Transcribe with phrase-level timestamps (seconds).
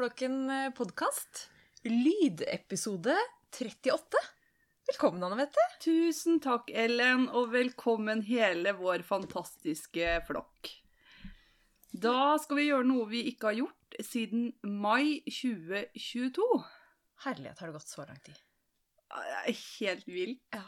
[0.00, 1.50] Eh, podkast.
[1.82, 3.16] Lydepisode
[3.50, 4.16] 38.
[4.86, 5.64] Velkommen, Anne Mette.
[5.84, 10.70] Tusen takk, Ellen, og velkommen hele vår fantastiske flokk.
[11.92, 16.46] Da skal vi gjøre noe vi ikke har gjort siden mai 2022.
[17.26, 18.38] Herlighet, har det gått så lang tid?
[19.12, 20.40] Det er helt vilt.
[20.56, 20.64] Ja.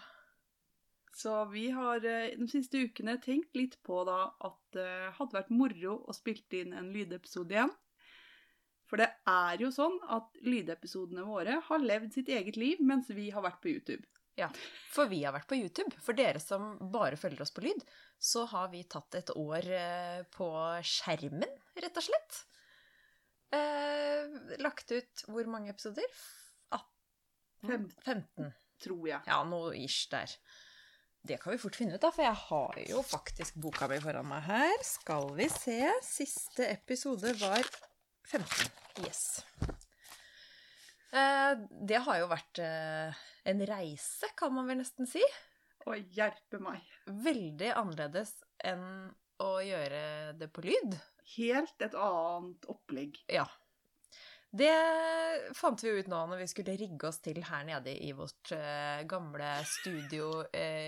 [1.16, 5.56] Så vi har eh, de siste ukene tenkt litt på da at det hadde vært
[5.64, 7.72] moro å spille inn en lydepisode igjen.
[8.95, 13.25] For det er jo sånn at lydepisodene våre har levd sitt eget liv mens vi
[13.34, 14.05] har vært på YouTube.
[14.39, 14.47] Ja,
[14.95, 15.91] for vi har vært på YouTube.
[15.98, 17.81] For dere som bare følger oss på lyd,
[18.22, 20.47] så har vi tatt et år eh, på
[20.87, 22.39] skjermen, rett og slett.
[23.59, 26.06] Eh, lagt ut hvor mange episoder?
[26.78, 27.89] 18?
[28.05, 28.53] 15.
[28.87, 29.25] Tror jeg.
[29.27, 30.37] Ja, noe ish der.
[31.27, 34.31] Det kan vi fort finne ut, da, for jeg har jo faktisk boka mi foran
[34.31, 34.87] meg her.
[34.87, 35.81] Skal vi se.
[36.06, 37.67] Siste episode var
[38.25, 38.70] 15.
[39.05, 39.44] Yes.
[41.14, 41.53] Eh,
[41.89, 45.22] det har jo vært eh, en reise, kan man vel nesten si.
[45.84, 46.86] Å hjelpe meg.
[47.06, 49.12] Veldig annerledes enn
[49.44, 50.97] å gjøre det på lyd.
[51.34, 53.20] Helt et annet opplegg.
[53.28, 53.44] Ja.
[54.55, 54.72] Det
[55.59, 59.03] fant vi ut nå når vi skulle rigge oss til her nede i vårt eh,
[59.11, 60.44] gamle studio,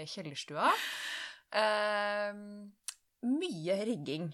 [0.06, 0.70] kjellerstua.
[1.50, 2.34] Eh,
[3.26, 4.30] mye rigging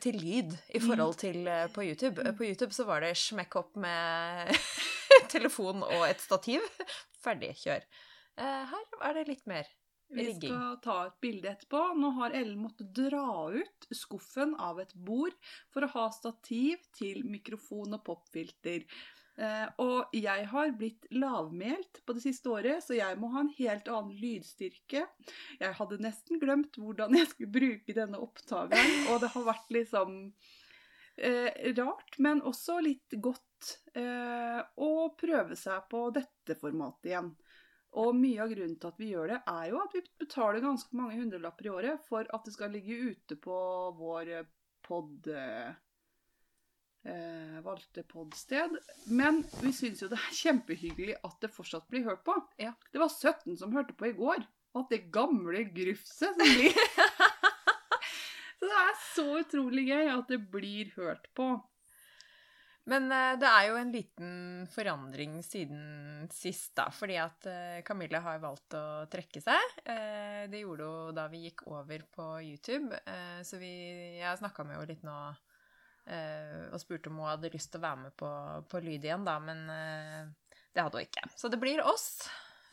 [0.00, 2.24] til lyd i forhold til eh, på YouTube.
[2.38, 4.52] På YouTube så var det smekk opp med
[5.34, 6.64] telefon og et stativ.
[7.22, 7.86] Ferdig, kjør.
[8.40, 9.68] Eh, her er det litt mer
[10.12, 11.82] Vi skal ta et bilde etterpå.
[12.00, 15.36] Nå har Ellen måttet dra ut skuffen av et bord
[15.72, 18.84] for å ha stativ til mikrofon og popfilter.
[19.40, 23.54] Eh, og jeg har blitt lavmælt på det siste året, så jeg må ha en
[23.56, 25.06] helt annen lydstyrke.
[25.60, 30.18] Jeg hadde nesten glemt hvordan jeg skulle bruke denne opptakeren, og det har vært liksom
[31.16, 31.48] eh,
[31.78, 37.32] rart, men også litt godt eh, å prøve seg på dette formatet igjen.
[38.02, 40.96] Og mye av grunnen til at vi gjør det, er jo at vi betaler ganske
[40.96, 43.56] mange hundrelapper i året for at det skal ligge ute på
[43.96, 44.36] vår
[44.84, 45.28] pod...
[45.28, 45.72] Eh,
[47.08, 48.78] eh, valgte podsted.
[49.10, 52.36] Men vi syns jo det er kjempehyggelig at det fortsatt blir hørt på.
[52.62, 52.74] Ja.
[52.92, 54.46] Det var 17 som hørte på i går.
[54.72, 56.72] Og at det gamle grufset som blir
[58.62, 61.56] Så det er så utrolig gøy at det blir hørt på.
[62.90, 64.32] Men eh, det er jo en liten
[64.72, 66.88] forandring siden sist, da.
[66.94, 69.76] Fordi at eh, Camilla har valgt å trekke seg.
[69.86, 72.98] Eh, det gjorde hun da vi gikk over på YouTube.
[73.46, 73.72] Så vi
[74.18, 75.18] Jeg snakka med henne litt nå
[76.72, 78.30] og spurte om hun hadde lyst til å være med på,
[78.72, 79.36] på lyd igjen, da.
[79.42, 81.26] Men eh, det hadde hun ikke.
[81.36, 82.06] Så det blir oss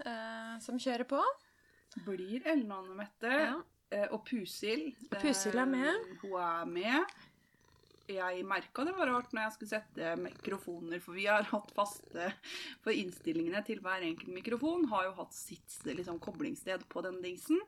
[0.06, 1.20] eh, som kjører på.
[2.06, 3.34] Blir Ellen Anne Mette.
[3.34, 3.58] Ja.
[3.92, 4.92] Eh, Og Pusil.
[5.10, 5.90] Og Pusil er med.
[5.90, 7.18] Eh, Hun er med.
[8.10, 12.32] Jeg merka det var rart når jeg skulle sette mikrofoner, for vi har hatt faste
[12.82, 17.60] For innstillingene til hver enkelt mikrofon har jo hatt sitt liksom, koblingssted på den dingsen.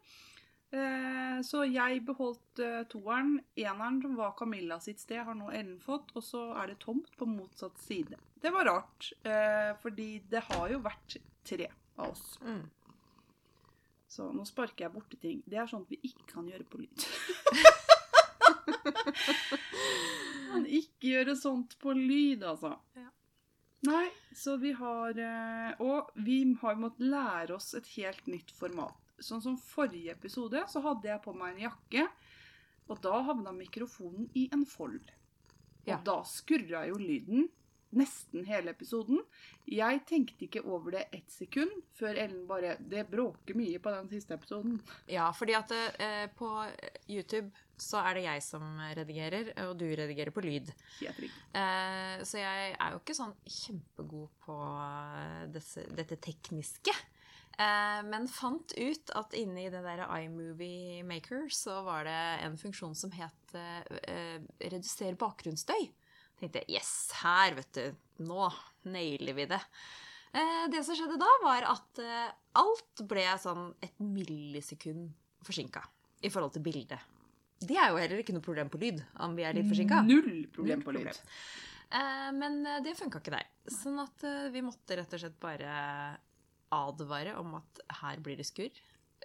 [0.72, 3.36] Eh, så jeg beholdt eh, toeren.
[3.60, 6.14] Eneren, som var Camilla sitt sted, har nå Ellen fått.
[6.16, 8.20] Og så er det tomt på motsatt side.
[8.42, 11.18] Det var rart, eh, fordi det har jo vært
[11.48, 11.68] tre
[11.98, 12.38] av oss.
[12.46, 12.64] Mm.
[14.12, 15.44] Så nå sparker jeg borti ting.
[15.48, 17.00] Det er sånt vi ikke kan gjøre på lyd.
[20.52, 22.78] kan ikke gjøre sånt på lyd, altså.
[22.96, 23.08] Ja.
[23.88, 25.18] Nei, så vi har
[25.82, 29.11] Og vi har måttet lære oss et helt nytt format.
[29.22, 32.06] Sånn som forrige episode, så hadde jeg på meg en jakke.
[32.92, 35.14] Og da havna mikrofonen i en fold.
[35.86, 35.98] Ja.
[35.98, 37.50] Og da skurra jo lyden
[37.92, 39.20] nesten hele episoden.
[39.70, 44.10] Jeg tenkte ikke over det ett sekund før Ellen bare Det bråker mye på den
[44.12, 44.80] siste episoden.
[45.12, 46.50] Ja, fordi at eh, på
[47.10, 47.52] YouTube
[47.82, 48.64] så er det jeg som
[48.94, 50.70] redigerer, og du redigerer på lyd.
[51.00, 51.46] Helt riktig.
[51.58, 56.96] Eh, så jeg er jo ikke sånn kjempegod på eh, disse, dette tekniske.
[57.60, 62.56] Eh, men fant ut at inne i det der iMovie Maker så var det en
[62.60, 64.38] funksjon som het eh, eh,
[64.72, 65.90] reduser bakgrunnsstøy.
[66.40, 68.00] Tenkte jeg, yes, her, vet du.
[68.26, 68.48] Nå
[68.90, 69.60] nailer vi det.
[70.34, 72.30] Eh, det som skjedde da, var at eh,
[72.62, 75.12] alt ble sånn et millisekund
[75.46, 75.84] forsinka
[76.24, 77.04] i forhold til bildet.
[77.62, 80.02] Det er jo heller ikke noe problem på lyd, om vi er litt forsinka.
[80.08, 81.12] Null problem Null på lyd.
[81.12, 81.38] problem.
[82.00, 83.50] Eh, men det funka ikke der.
[83.70, 85.76] Sånn at vi måtte rett og slett bare
[86.72, 88.82] advare om at her blir det skurr.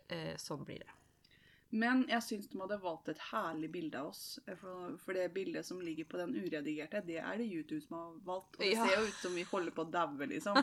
[0.08, 0.92] Eh, sånn blir det.
[1.76, 4.38] Men jeg syns de hadde valgt et herlig bilde av oss.
[4.60, 8.12] For, for det bildet som ligger på den uredigerte, det er det YouTube som har
[8.28, 8.54] valgt.
[8.56, 8.86] Og det Ja.
[8.86, 10.56] ser jo ut som vi holder på å daue, liksom.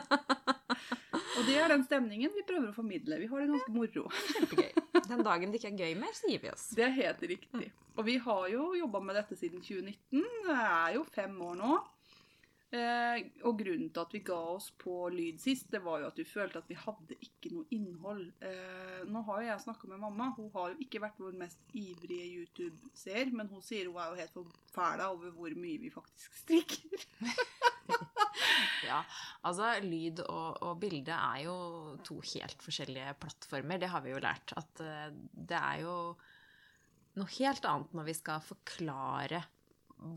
[1.34, 3.18] Og det er den stemningen vi prøver å formidle.
[3.20, 4.04] Vi har det ganske moro.
[4.32, 4.72] Kjempegøy.
[5.10, 6.68] Den dagen det ikke er gøy mer, så gir vi oss.
[6.78, 7.68] Det er helt riktig.
[7.98, 10.22] Og vi har jo jobba med dette siden 2019.
[10.46, 11.72] Det er jo fem år nå.
[12.74, 16.16] Eh, og grunnen til at vi ga oss på lyd sist, det var jo at
[16.18, 18.24] vi følte at vi hadde ikke noe innhold.
[18.42, 20.32] Eh, nå har jo jeg snakka med mamma.
[20.34, 24.20] Hun har jo ikke vært vår mest ivrige YouTube-seer, men hun sier hun er jo
[24.22, 27.06] helt forfæla over hvor mye vi faktisk strikker.
[28.84, 28.98] Ja,
[29.48, 31.54] altså lyd og, og bilde er jo
[32.04, 33.80] to helt forskjellige plattformer.
[33.80, 34.52] Det har vi jo lært.
[34.58, 35.96] At uh, det er jo
[37.16, 39.40] noe helt annet når vi skal forklare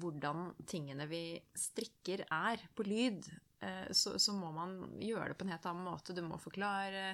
[0.01, 1.22] hvordan tingene vi
[1.57, 3.28] strikker er på lyd.
[3.60, 6.16] Eh, så, så må man gjøre det på en helt annen måte.
[6.16, 7.10] Du må forklare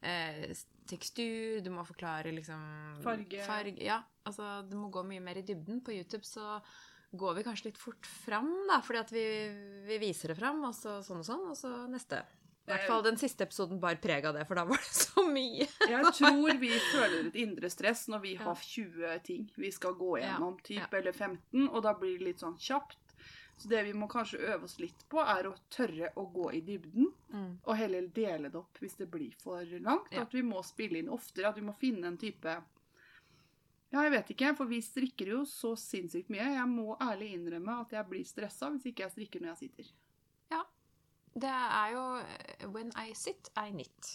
[0.00, 0.44] eh,
[0.88, 3.42] tekstur, du må forklare liksom Farge.
[3.46, 5.82] farge Ja, altså det må gå mye mer i dybden.
[5.84, 6.58] På YouTube så
[7.18, 9.24] går vi kanskje litt fort fram, da, fordi at vi,
[9.88, 12.20] vi viser det fram, og så sånn og sånn, og så neste.
[12.68, 15.24] I hvert fall den siste episoden bar preg av det, for da var det så
[15.24, 15.66] mye.
[15.88, 20.18] Jeg tror vi føler et indre stress når vi har 20 ting vi skal gå
[20.20, 20.88] gjennom, typ, ja.
[21.00, 23.00] eller 15, og da blir det litt sånn kjapt.
[23.58, 26.60] Så det vi må kanskje øve oss litt på, er å tørre å gå i
[26.62, 27.58] dybden, Mm.
[27.64, 30.06] og heller dele det opp hvis det blir for langt.
[30.14, 30.22] Ja.
[30.22, 32.54] At vi må spille inn oftere, at vi må finne en type
[33.92, 36.44] Ja, jeg vet ikke, for vi strikker jo så sinnssykt mye.
[36.58, 39.90] Jeg må ærlig innrømme at jeg blir stressa hvis ikke jeg strikker når jeg sitter.
[41.38, 44.12] Det er jo eh, When I sit, I knit,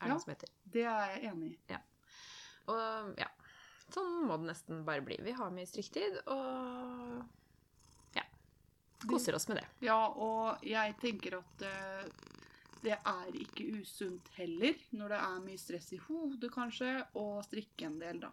[0.00, 0.18] er det Ja.
[0.22, 0.52] som heter.
[0.76, 1.78] Det er jeg enig i.
[2.72, 3.28] Og ja,
[3.94, 5.18] sånn må det nesten bare bli.
[5.22, 7.20] Vi har mye strikktid, og
[8.16, 8.24] ja,
[9.06, 9.66] koser oss med det.
[9.86, 12.08] Ja, og jeg tenker at eh,
[12.82, 17.86] det er ikke usunt heller, når det er mye stress i hodet kanskje, å strikke
[17.88, 18.32] en del, da.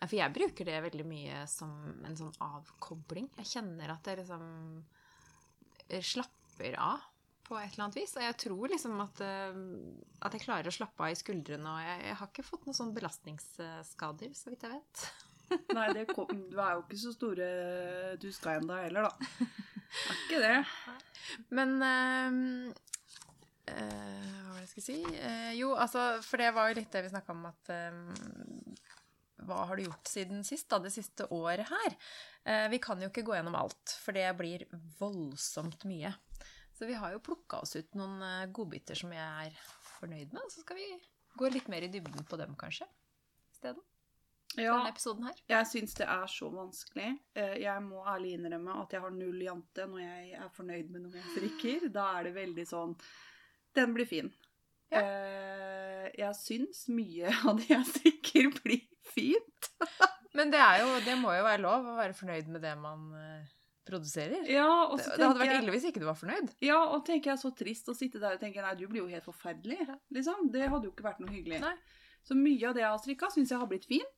[0.00, 1.72] Nei, For jeg bruker det veldig mye som
[2.06, 3.28] en sånn avkobling.
[3.40, 4.44] Jeg kjenner at jeg liksom
[6.06, 7.00] slapper av
[7.50, 8.14] på et eller annet vis.
[8.16, 9.58] Og jeg tror liksom at, eh,
[10.22, 12.78] at jeg klarer å slappe av i skuldrene, og jeg, jeg har ikke fått noen
[12.78, 15.04] sånn belastningsskader, så vidt jeg vet.
[15.76, 17.50] Nei, det kom, du er jo ikke så store
[18.22, 19.48] du skal ennå heller, da.
[19.90, 20.58] Er ikke det.
[21.54, 22.38] Men eh,
[23.74, 25.00] eh, Hva var det jeg skulle si?
[25.02, 28.00] Uh, jo, altså, for det var jo litt det vi snakka om at eh,
[29.48, 31.98] Hva har du gjort siden sist, da, det siste året her?
[32.72, 34.62] Vi kan jo ikke gå gjennom alt, for det blir
[34.96, 36.08] voldsomt mye.
[36.80, 39.56] Så vi har jo plukka oss ut noen eh, godbiter som jeg er
[39.98, 40.86] fornøyd med, og så skal vi
[41.36, 42.86] gå litt mer i dybden på dem, kanskje,
[43.52, 43.82] isteden.
[44.58, 45.36] Ja, her.
[45.52, 47.10] jeg syns det er så vanskelig.
[47.38, 51.04] Eh, Jeg må ærlig innrømme at jeg har null jante når jeg er fornøyd med
[51.04, 51.84] noe jeg strikker.
[51.94, 52.96] Da er det veldig sånn
[53.78, 54.32] Den blir fin.
[54.90, 55.04] Ja.
[55.04, 59.70] Eh, Jeg syns mye av det jeg strikker, blir fint.
[60.34, 63.06] Men det, er jo, det må jo være lov å være fornøyd med det man
[63.90, 64.46] produserer.
[64.50, 66.54] Ja, og Det, det hadde vært ille hvis ikke du var fornøyd.
[66.64, 69.10] Ja, og tenker jeg så trist å sitte der og tenke nei, du blir jo
[69.10, 69.82] helt forferdelig.
[70.14, 70.48] Liksom.
[70.54, 71.60] Det hadde jo ikke vært noe hyggelig.
[71.66, 71.74] Nei.
[72.24, 74.16] Så mye av det jeg har strikka, syns jeg har blitt fint.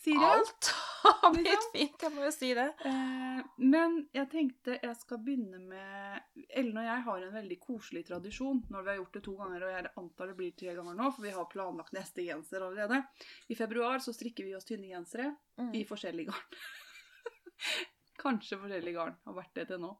[0.00, 0.24] Sier jeg.
[0.32, 0.68] Alt
[1.02, 1.72] har blitt Liksom.
[1.74, 2.64] fint, jeg må jo si det.
[2.88, 8.02] Eh, men jeg tenkte jeg skal begynne med Ellen og jeg har en veldig koselig
[8.08, 10.96] tradisjon når vi har gjort det to ganger, og jeg antar det blir tre ganger
[10.96, 13.02] nå, for vi har planlagt neste genser allerede.
[13.52, 15.34] I februar så strikker vi oss tynne gensere
[15.76, 16.56] i forskjellig garn.
[18.20, 19.94] Kanskje forskjellig garn har vært det til nå.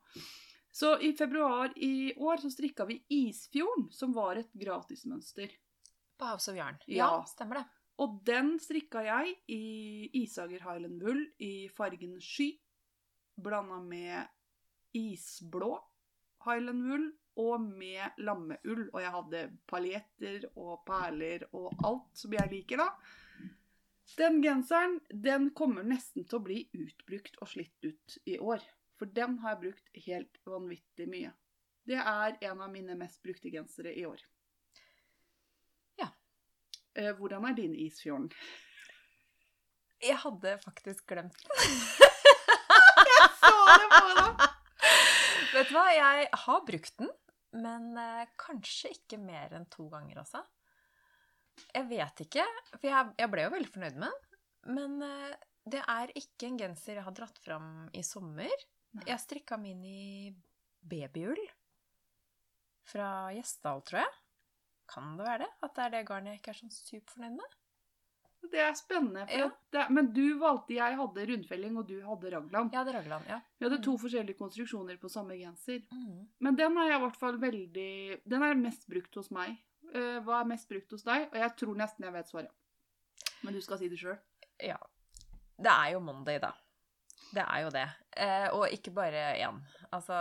[0.71, 5.51] Så i februar i år så strikka vi Isfjorden, som var et gratismønster.
[6.21, 6.79] På House of Yarn.
[6.87, 7.09] Ja.
[7.09, 7.67] Ja, stemmer det.
[8.01, 9.63] Og den strikka jeg i
[10.23, 12.55] Isager Highland Wool i fargen sky,
[13.41, 14.29] blanda med
[14.97, 15.75] isblå
[16.45, 17.09] Highland Wool
[17.41, 18.87] og med lammeull.
[18.93, 22.89] Og jeg hadde paljetter og perler og alt som jeg liker, da.
[24.19, 28.65] Den genseren den kommer nesten til å bli utbrukt og slitt ut i år.
[28.99, 31.31] For den har jeg brukt helt vanvittig mye.
[31.89, 34.21] Det er en av mine mest brukte gensere i år.
[36.01, 36.11] Ja.
[36.95, 38.31] Eh, hvordan er din Isfjorden?
[40.01, 41.35] Jeg hadde faktisk glemt
[43.41, 44.47] Så det på deg!
[45.51, 47.11] Vet du hva, jeg har brukt den,
[47.61, 50.41] men eh, kanskje ikke mer enn to ganger også.
[51.75, 52.45] Jeg vet ikke,
[52.77, 54.27] for jeg, jeg ble jo veldig fornøyd med den.
[54.77, 55.39] Men eh,
[55.71, 58.67] det er ikke en genser jeg har dratt fram i sommer.
[58.97, 59.07] Nei.
[59.07, 60.33] Jeg strikka min i
[60.81, 61.41] babyull
[62.91, 64.19] fra Gjesdal, tror jeg.
[64.91, 65.51] Kan det være det?
[65.63, 67.59] At det er det garnet jeg ikke er sånn superfornøyd med?
[68.51, 69.27] Det er spennende.
[69.29, 69.51] Ja.
[69.75, 72.71] det, men du valgte Jeg hadde rundfelling, og du hadde raglan.
[72.73, 73.39] Jeg hadde raglan, ja.
[73.59, 75.83] Vi hadde to forskjellige konstruksjoner på samme genser.
[75.93, 76.23] Mm.
[76.41, 77.91] Men den er jeg i hvert fall veldig
[78.33, 79.61] Den er mest brukt hos meg.
[79.95, 81.29] Eh, hva er mest brukt hos deg?
[81.33, 82.57] Og jeg tror nesten jeg vet svaret.
[83.45, 84.19] Men du skal si det sjøl.
[84.63, 84.79] Ja.
[85.61, 86.53] Det er jo Monday, da.
[87.31, 87.87] Det er jo det.
[88.19, 89.61] Eh, og ikke bare én.
[89.95, 90.17] Altså,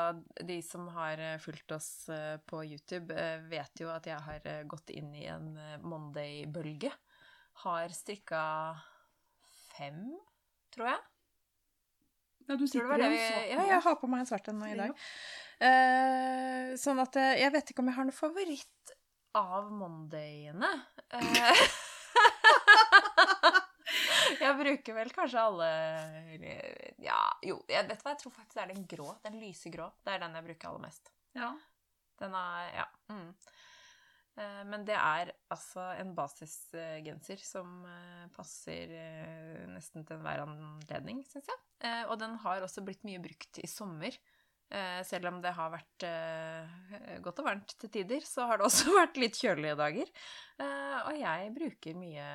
[0.45, 3.15] de som har eh, fulgt oss eh, på YouTube,
[3.49, 6.91] vet jo at jeg har gått inn i en Monday-bølge.
[7.63, 8.41] Har strikka
[9.73, 10.03] fem,
[10.75, 11.07] tror jeg.
[12.49, 14.57] Ja, du Tror sitter det det vi, ja, jeg har på meg en svart en
[14.61, 14.93] nå i dag.
[15.59, 18.93] Eh, sånn at jeg vet ikke om jeg har noen favoritt
[19.38, 20.69] av Mondayene.
[21.13, 21.63] Eh,
[24.43, 25.69] jeg bruker vel kanskje alle
[27.03, 29.09] Ja, jo, jeg vet hva, jeg tror faktisk det er den grå.
[29.25, 29.89] Den lysegrå.
[30.05, 31.12] Det er den jeg bruker aller mest.
[31.38, 31.51] Ja.
[32.19, 32.88] Den er Ja.
[33.13, 33.29] Mm.
[34.39, 38.93] Eh, Men det er altså en basisgenser som eh, passer
[39.74, 41.59] nesten til enhver anledning, syns jeg.
[41.83, 44.15] Eh, Og den har også blitt mye brukt i sommer.
[44.69, 48.67] Eh, Selv om det har vært eh, godt og varmt til tider, så har det
[48.69, 50.11] også vært litt kjølige dager.
[50.61, 52.27] Eh, Og jeg bruker mye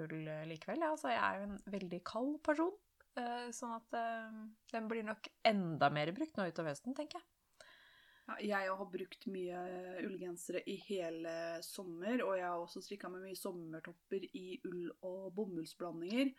[0.00, 0.82] ull likevel.
[0.86, 2.72] Altså, jeg er jo en veldig kald person.
[3.52, 3.94] Sånn at
[4.70, 7.26] den blir nok enda mer brukt nå utover høsten, tenker jeg.
[8.46, 9.62] Jeg har brukt mye
[10.06, 11.32] ullgensere i hele
[11.66, 16.30] sommer, og jeg har også strikka med mye sommertopper i ull- og bomullsblandinger.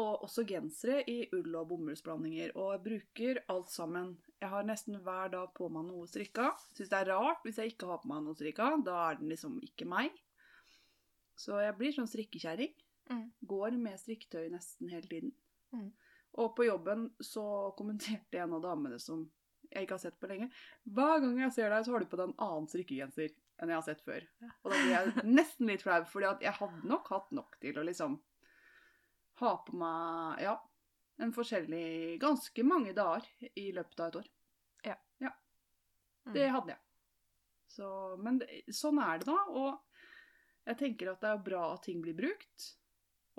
[0.00, 2.54] Og også gensere i ull- og bomullsblandinger.
[2.56, 4.14] Og jeg bruker alt sammen.
[4.40, 6.52] Jeg har nesten hver dag på meg noe strikka.
[6.72, 8.70] Syns det er rart hvis jeg ikke har på meg noe strikka.
[8.86, 10.16] Da er den liksom ikke meg.
[11.36, 12.72] Så jeg blir sånn strikkekjerring.
[13.12, 13.26] Mm.
[13.52, 15.36] Går med strikketøy nesten hele tiden.
[15.76, 15.90] Mm.
[16.40, 17.44] Og på jobben så
[17.76, 19.26] kommenterte en av damene som
[19.72, 20.50] jeg ikke har sett på lenge
[20.84, 23.32] Hver gang jeg ser deg, så har du på deg en annen strikkegenser
[23.62, 24.24] enn jeg har sett før.
[24.64, 27.78] Og da blir jeg nesten litt flau, fordi at jeg hadde nok hatt nok til
[27.78, 28.18] å liksom
[29.42, 30.54] ha på meg ja,
[31.22, 33.26] en forskjellig Ganske mange dager
[33.58, 34.30] i løpet av et år.
[36.26, 36.34] Mm.
[36.36, 36.82] Det hadde jeg.
[37.72, 37.88] Så,
[38.22, 42.02] men det, sånn er det da, og jeg tenker at det er bra at ting
[42.04, 42.68] blir brukt.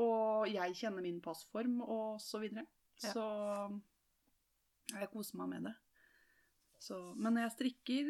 [0.01, 2.65] Og jeg kjenner min passform og så videre.
[3.03, 3.13] Ja.
[3.13, 3.25] Så
[4.97, 5.75] jeg koser meg med det.
[6.83, 8.09] Så, men jeg strikker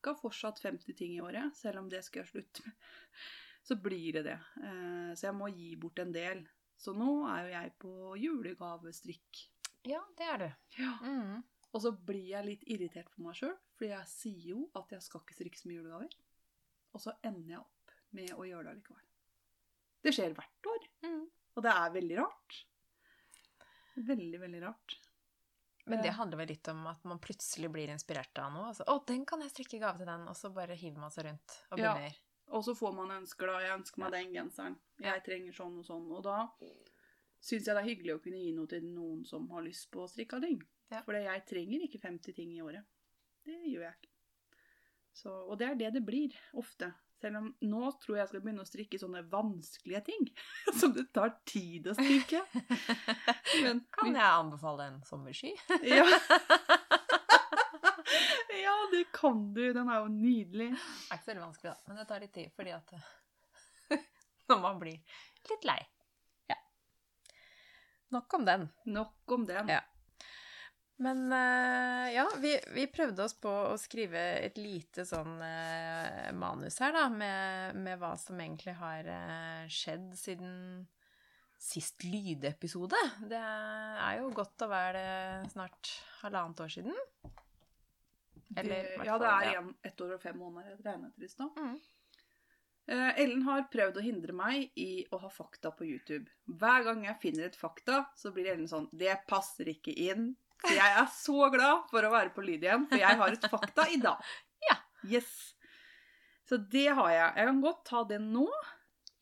[0.00, 0.14] ca.
[0.16, 2.78] fortsatt 50 ting i året, selv om det skal jeg slutte med.
[3.68, 4.38] Så blir det det.
[4.64, 6.38] Eh, så jeg må gi bort en del.
[6.80, 9.42] Så nå er jo jeg på julegavestrikk.
[9.88, 10.48] Ja, det er du.
[10.80, 10.94] Ja.
[11.04, 11.42] Mm.
[11.70, 15.04] Og så blir jeg litt irritert på meg sjøl, fordi jeg sier jo at jeg
[15.04, 16.16] skal ikke strikke mye julegaver.
[16.96, 19.04] Og så ender jeg opp med å gjøre det allikevel.
[20.02, 21.22] Det skjer hvert år, Mm.
[21.56, 22.58] og det er veldig rart.
[24.00, 24.96] Veldig, veldig rart.
[25.86, 28.68] Men det Eh, handler vel litt om at man plutselig blir inspirert av noe.
[28.68, 31.24] Altså, 'Å, den kan jeg strikke gave til den', og så bare hiver man seg
[31.26, 31.94] rundt og Ja.
[32.50, 33.58] Og så får man ønsker, da.
[33.62, 34.78] Jeg ønsker meg den genseren.
[35.00, 36.06] Jeg trenger sånn og sånn.
[36.10, 36.38] Og da
[37.40, 40.06] syns jeg det er hyggelig å kunne gi noe til noen som har lyst på
[40.10, 40.58] strikka ting.
[40.90, 41.04] Ja.
[41.06, 42.86] For jeg trenger ikke 50 ting i året.
[43.46, 44.10] Det gjør jeg ikke.
[45.20, 46.90] Så, og det er det det blir, ofte.
[47.20, 50.28] Selv om nå tror jeg jeg skal begynne å strikke sånne vanskelige ting.
[50.80, 52.44] Som det tar tid å strikke.
[53.64, 55.52] Men Kan jeg anbefale en sommersky?
[55.84, 56.06] Ja.
[58.92, 59.62] det kan du.
[59.76, 60.70] Den er jo nydelig.
[60.74, 61.88] Det er ikke så veldig vanskelig, da.
[61.88, 62.94] Men det tar litt tid, fordi at
[64.50, 65.16] Når man blir
[65.50, 65.78] litt lei.
[66.50, 66.58] Ja.
[68.16, 68.68] Nok om den.
[68.90, 69.70] Nok om den.
[69.70, 69.80] Ja.
[71.00, 76.76] Men eh, ja, vi, vi prøvde oss på å skrive et lite sånn eh, manus
[76.84, 80.50] her, da, med, med hva som egentlig har eh, skjedd siden
[81.60, 83.00] sist lydepisode.
[83.28, 87.00] Det er jo godt og vel eh, snart halvannet år siden.
[88.56, 89.60] Eller, det, ja, det er ja.
[89.60, 91.58] En, ett år og fem måneder jeg regnet til i stad.
[91.58, 91.76] Mm.
[92.90, 96.26] Eh, Ellen har prøvd å hindre meg i å ha fakta på YouTube.
[96.58, 100.32] Hver gang jeg finner et fakta, så blir Ellen sånn Det passer ikke inn.
[100.60, 103.50] Så jeg er så glad for å være på lyd igjen, for jeg har et
[103.52, 104.20] fakta i dag.
[104.60, 104.74] Ja.
[105.08, 105.30] Yes.
[106.44, 107.28] Så det har jeg.
[107.38, 108.44] Jeg kan godt ta det nå.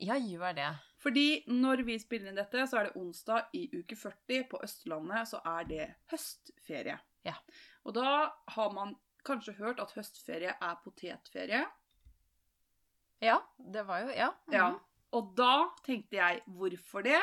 [0.02, 0.70] Ja, gjør det.
[0.98, 4.48] Fordi når vi spiller inn dette, så er det onsdag i uke 40.
[4.50, 6.96] På Østlandet så er det høstferie.
[7.26, 7.36] Ja.
[7.86, 8.08] Og da
[8.56, 8.96] har man
[9.28, 11.64] kanskje hørt at høstferie er potetferie.
[13.24, 14.30] Ja, det var jo Ja.
[14.46, 14.54] Mm.
[14.54, 14.68] Ja.
[15.16, 17.20] Og da tenkte jeg hvorfor det?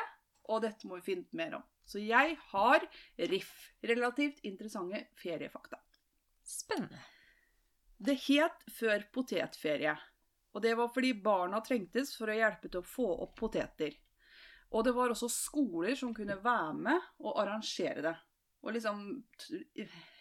[0.49, 1.65] Og dette må vi finne ut mer om.
[1.85, 2.85] Så jeg har
[3.17, 3.51] RIF.
[3.85, 5.77] Relativt interessante feriefakta.
[6.43, 7.01] Spennende.
[7.97, 9.93] Det het før potetferie.
[10.55, 13.93] Og det var fordi barna trengtes for å hjelpe til å få opp poteter.
[14.73, 18.15] Og det var også skoler som kunne være med og arrangere det.
[18.65, 19.03] Og liksom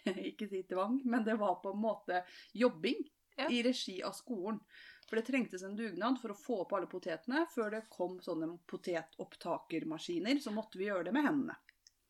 [0.31, 3.05] Ikke si tvang, men det var på en måte jobbing
[3.37, 3.49] Ja.
[3.51, 4.61] i regi av skolen.
[5.09, 7.47] For det trengtes en dugnad for å få opp alle potetene.
[7.51, 11.57] Før det kom sånne potetopptakermaskiner, så måtte vi gjøre det med hendene.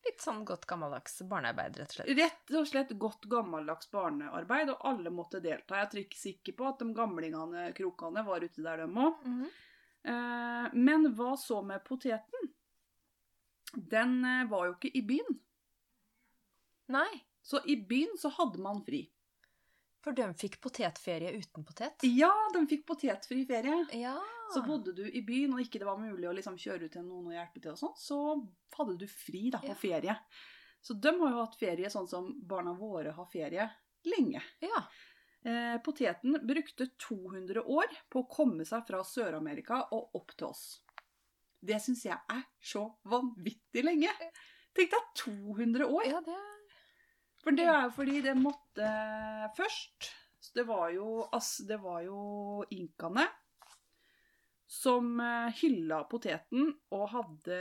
[0.05, 2.11] Litt sånn godt gammeldags barnearbeid, rett og slett.
[2.19, 5.79] Rett og slett godt gammeldags barnearbeid, og alle måtte delta.
[5.79, 9.25] Jeg er trygg sikker på at de gamlingene, krokene, var ute der, de òg.
[9.25, 9.45] Mhm.
[10.05, 12.51] Eh, men hva så med poteten?
[13.73, 15.39] Den eh, var jo ikke i byen.
[16.93, 17.09] Nei.
[17.45, 19.03] Så i byen så hadde man fri.
[20.05, 22.03] For de fikk potetferie uten potet?
[22.09, 23.77] Ja, de fikk potetfri ferie.
[23.97, 24.15] Ja.
[24.53, 27.05] Så bodde du i byen og ikke det var mulig å liksom kjøre ut til
[27.05, 28.19] noen og hjelpe til, og sånt, så
[28.77, 29.73] hadde du fri da, Ja.
[29.77, 30.15] ferie.
[30.85, 33.69] Så de har jo hatt ferie sånn som barna våre har ferie
[34.05, 34.41] lenge.
[34.61, 34.83] ja.
[35.45, 40.81] Eh, poteten brukte 200 år på å komme seg fra Sør-Amerika og opp til oss.
[41.61, 44.09] Det syns jeg er så vanvittig lenge.
[44.73, 46.07] Tenk deg 200 år!
[46.09, 46.33] Ja, det
[47.45, 48.85] For det er jo fordi det måtte
[49.53, 50.11] først
[50.55, 52.19] Det var jo, altså, jo
[52.73, 53.25] inkaene
[54.65, 57.57] som eh, hylla poteten og hadde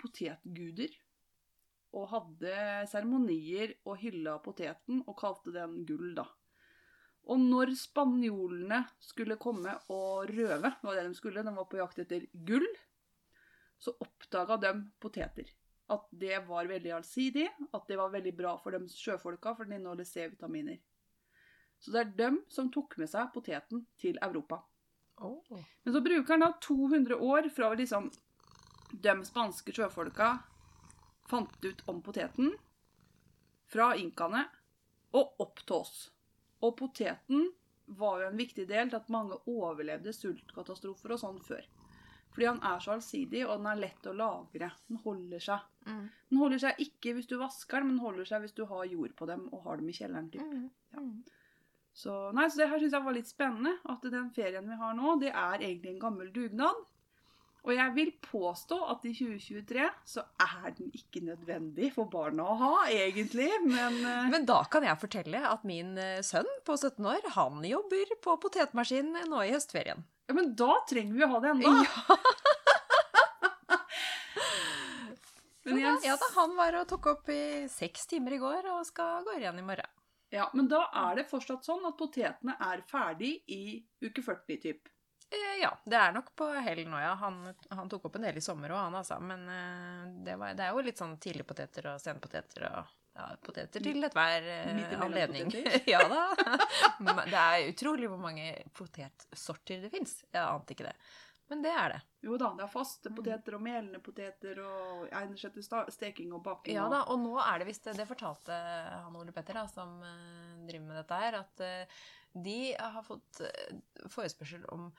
[0.00, 0.94] potetguder.
[1.96, 2.54] Og hadde
[2.88, 6.24] seremonier og hylla poteten og kalte den gull, da.
[7.28, 11.80] Og når spanjolene skulle komme og røve, det var det de skulle, de var på
[11.80, 12.66] jakt etter gull,
[13.76, 15.52] så oppdaga de poteter.
[15.92, 19.78] At det var veldig allsidig, at det var veldig bra for de sjøfolka, for den
[19.78, 20.80] inneholder C-vitaminer.
[21.78, 24.62] Så det er dem som tok med seg poteten til Europa.
[25.50, 25.62] oh.
[25.84, 28.10] Men så bruker han da 200 år fra liksom
[28.92, 30.36] de spanske sjøfolka
[31.30, 32.52] fant ut om poteten,
[33.66, 34.44] fra inkaene
[35.16, 35.96] og opp til oss.
[36.62, 37.48] Og poteten
[37.86, 41.64] var jo en viktig del til at mange overlevde sultkatastrofer og sånn før.
[42.36, 44.66] Fordi han er så allsidig, og den er lett å lagre.
[44.90, 45.62] Den holder seg.
[45.86, 46.02] Mm.
[46.28, 48.82] Den holder seg ikke hvis du vasker den, men den holder seg hvis du har
[48.90, 50.28] jord på dem og har dem i kjelleren.
[50.34, 50.42] Typ.
[50.44, 50.66] Mm.
[50.92, 51.04] Ja.
[51.06, 51.16] Mm.
[51.96, 53.72] Så, nei, så det her syns jeg var litt spennende.
[53.88, 56.84] At den ferien vi har nå, det er egentlig en gammel dugnad.
[57.66, 62.54] Og jeg vil påstå at i 2023 så er den ikke nødvendig for barna å
[62.60, 63.48] ha, egentlig.
[63.66, 67.64] Men, eh, Men da kan jeg fortelle at min eh, sønn på 17 år, han
[67.66, 70.04] jobber på potetmaskin nå i høstferien.
[70.28, 71.74] ja, men da trenger vi å ha det ennå.
[71.82, 72.18] Ja,
[75.66, 78.84] Men, jeg, ja da, han var og tok opp i seks timer i går og
[78.86, 79.88] skal gå igjen i morgen.
[80.30, 84.86] ja, men da er det fortsatt sånn at potetene er ferdig i uke 40, typ.
[85.30, 87.14] Eh, Ja, det er nok på hell nå, ja.
[87.22, 89.18] Han, han tok opp en del i sommer òg, han altså.
[89.20, 93.82] Men eh, det, var, det er jo litt sånn tidligpoteter og senpoteter og ja, poteter
[93.82, 95.50] til ethver eh, anledning.
[95.94, 96.26] ja da.
[97.00, 100.20] Det er utrolig hvor mange potetsorter det fins.
[100.30, 100.96] Jeg ante ikke det.
[101.48, 101.98] Men det er det.
[102.26, 106.42] Jo da, det er faste poteter og melende poteter og egner seg til steking og
[106.42, 106.74] baking.
[106.74, 108.56] Ja da, og nå er det visst Det fortalte
[109.06, 112.00] han Ole Petter, da, som eh, driver med dette her, at eh,
[112.46, 113.76] de har fått eh,
[114.10, 114.90] forespørsel om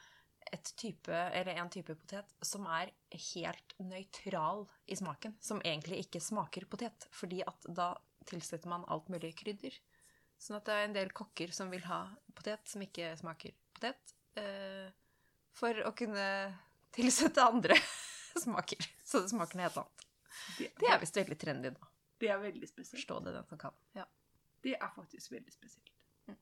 [0.77, 2.91] type, eller en type potet som er
[3.33, 5.35] helt nøytral i smaken.
[5.41, 7.93] Som egentlig ikke smaker potet, fordi at da
[8.27, 9.75] tilsetter man alt mulig krydder.
[10.37, 12.03] Sånn at det er en del kokker som vil ha
[12.37, 14.89] potet som ikke smaker potet, eh,
[15.57, 16.27] for å kunne
[16.93, 17.77] tilsette andre
[18.45, 18.85] smaker.
[19.05, 20.07] Så det smaker noe helt annet.
[20.57, 21.87] Det, Det er visst veldig trendy nå.
[22.21, 22.99] det er veldig spesielt.
[22.99, 23.73] Forstå det, den som kan.
[23.97, 24.05] Ja.
[24.61, 25.91] Det er faktisk veldig spesielt.
[26.27, 26.37] Mm.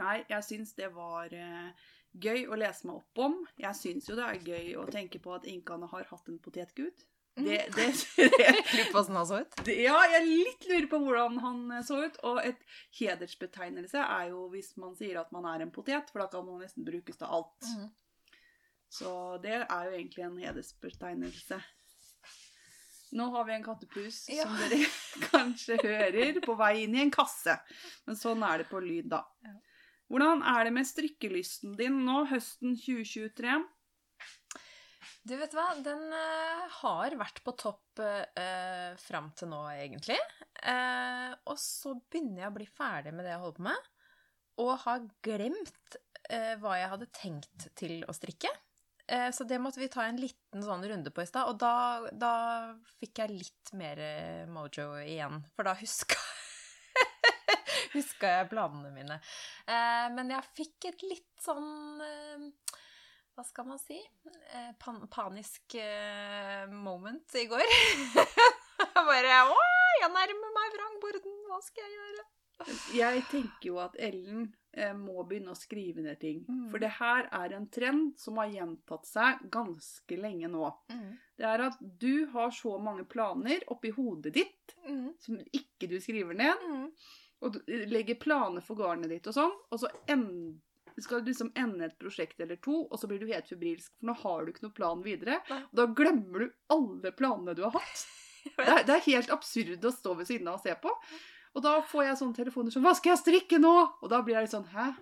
[0.00, 3.38] Nei, jeg syns det var eh, gøy å lese meg opp om.
[3.60, 7.06] Jeg syns jo det er gøy å tenke på at inkaene har hatt en potetgud.
[7.40, 7.84] Det, det,
[8.18, 9.60] det, på åssen han så ut.
[9.70, 12.18] ja, jeg litt lurer på hvordan han eh, så ut.
[12.26, 12.60] Og et
[12.98, 16.60] hedersbetegnelse er jo hvis man sier at man er en potet, for da kan man
[16.60, 17.58] nesten brukes til alt.
[17.70, 17.90] Mhm.
[18.90, 21.60] Så det er jo egentlig en hedersbetegnelse.
[23.14, 24.44] Nå har vi en kattepus Ja.
[24.44, 24.84] som dere
[25.30, 27.54] kanskje hører på vei inn i en kasse.
[28.06, 29.22] Men sånn er det på lyd, da.
[29.46, 29.54] Ja.
[30.10, 33.60] Hvordan er det med strikkelysten din nå, høsten 2023?
[35.22, 40.18] Du vet hva, den uh, har vært på topp uh, fram til nå, egentlig.
[40.64, 43.86] Uh, og så begynner jeg å bli ferdig med det jeg holder på med,
[44.64, 45.98] og har glemt
[46.32, 48.52] uh, hva jeg hadde tenkt til å strikke.
[49.34, 52.34] Så det måtte vi ta en liten sånn runde på i stad, og da, da
[53.00, 53.98] fikk jeg litt mer
[54.46, 56.14] mojo igjen, for da huska
[57.94, 59.18] Huska jeg planene mine.
[59.66, 62.46] Eh, men jeg fikk et litt sånn eh,
[63.36, 63.96] hva skal man si?
[64.52, 67.64] Eh, pan panisk eh, moment i går.
[69.10, 69.56] Bare Å,
[70.02, 72.26] jeg nærmer meg vrangborden, hva skal jeg gjøre?
[72.92, 74.42] Jeg tenker jo at Ellen
[74.76, 76.42] eh, må begynne å skrive ned ting.
[76.44, 76.66] Mm.
[76.72, 80.66] For det her er en trend som har gjentatt seg ganske lenge nå.
[80.92, 81.06] Mm.
[81.40, 84.56] Det er at du har så mange planer oppi hodet ditt
[84.90, 85.10] Mm.
[85.20, 86.62] som ikke du skriver ned.
[87.40, 90.60] Og legger planer for garnet ditt og sånn, og så end,
[91.00, 94.10] skal du liksom ende et prosjekt eller to, og så blir du helt febrilsk, for
[94.10, 95.38] nå har du ikke noen plan videre.
[95.70, 98.08] Og da glemmer du alle planene du har hatt.
[98.56, 100.88] Det er, det er helt absurd å stå ved siden av og se på.
[101.52, 104.38] Og da får jeg sånne telefoner som 'Hva skal jeg strikke nå?' Og da blir
[104.38, 104.94] jeg litt sånn 'Hæ?'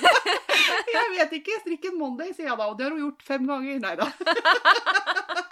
[0.96, 1.60] jeg vet ikke.
[1.62, 2.66] Strikk en Monday, sier jeg da.
[2.68, 3.80] Og det har hun gjort fem ganger.
[3.80, 4.10] Nei da.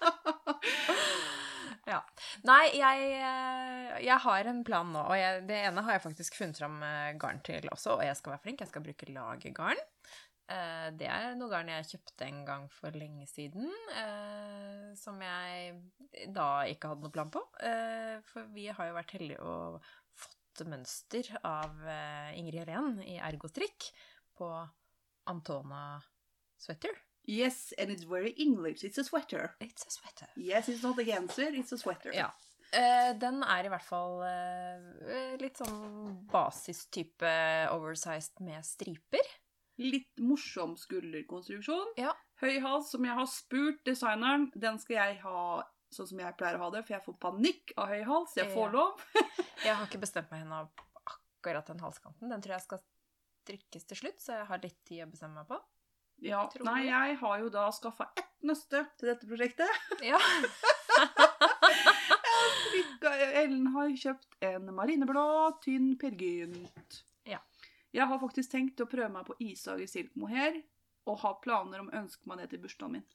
[1.88, 2.02] Ja.
[2.44, 6.36] Nei, jeg, eh, jeg har en plan nå, og jeg, det ene har jeg faktisk
[6.36, 8.60] funnet fram eh, garn til også, og jeg skal være flink.
[8.64, 9.80] Jeg skal bruke lagergarn.
[10.52, 13.72] Eh, Det er noe garn jeg kjøpte en gang for lenge siden,
[15.00, 15.74] som jeg
[16.34, 17.42] da ikke hadde noe plan på.
[18.32, 19.80] For vi har jo vært heldige og
[20.16, 21.76] fått mønster av
[22.36, 23.90] Ingrid Helen i Ergostrikk
[24.40, 24.48] på
[25.28, 26.00] Antona
[26.58, 26.96] Sweater.
[27.28, 28.84] Yes, and it's very English.
[28.88, 29.50] It's a sweater.
[29.60, 30.28] It's a sweater.
[30.40, 32.12] Yes, it's not a genser, it's a sweater.
[32.16, 32.30] Ja.
[32.72, 37.30] Uh, den er i hvert fall uh, litt sånn basistype
[37.72, 39.28] oversized med striper.
[39.78, 41.92] Litt morsom skulderkonstruksjon.
[42.00, 42.12] Ja.
[42.42, 44.48] Høy hals, som jeg har spurt designeren.
[44.58, 45.42] Den skal jeg ha
[45.94, 48.34] sånn som jeg pleier å ha det, for jeg får panikk av høy hals.
[48.36, 48.72] Jeg får Ja.
[48.74, 49.04] lov.
[49.64, 50.58] Jeg har ikke bestemt meg ennå
[51.10, 52.28] akkurat den halskanten.
[52.30, 52.78] Den tror jeg skal
[53.42, 55.56] strikkes til slutt, så jeg har litt tid å bestemme meg på.
[56.24, 59.68] Ja, nei, jeg har jo da skaffa ett nøste til dette prosjektet.
[60.10, 60.18] Ja.
[63.38, 65.24] Ellen har kjøpt en marineblå,
[65.62, 66.98] tynn pergynt.
[67.26, 67.38] Ja.
[67.94, 70.58] Jeg har faktisk tenkt å prøve meg på ishage silk mohair,
[71.08, 73.06] og har planer om å ønske meg det til bursdagen min.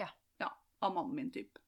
[0.00, 0.10] Ja.
[0.42, 0.50] Ja,
[0.84, 1.58] Av mannen min, typ.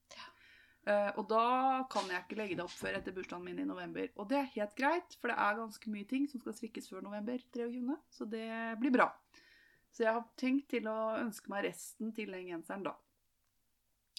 [0.88, 1.44] Uh, og da
[1.92, 4.08] kan jeg ikke legge det opp før etter bursdagen min i november.
[4.16, 7.04] Og det er helt greit, for det er ganske mye ting som skal strikkes før
[7.06, 8.48] november 23., så det
[8.80, 9.10] blir bra.
[9.90, 12.94] Så jeg har tenkt til å ønske meg resten til den genseren, da.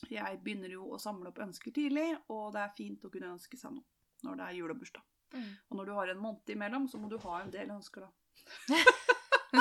[0.10, 3.58] Jeg begynner jo å samle opp ønsker tidlig, og det er fint å kunne ønske
[3.60, 3.86] seg noe
[4.26, 5.06] når det er jul og bursdag.
[5.34, 5.52] Mm.
[5.70, 8.10] Og når du har en måned imellom, så må du ha en del ønsker, da.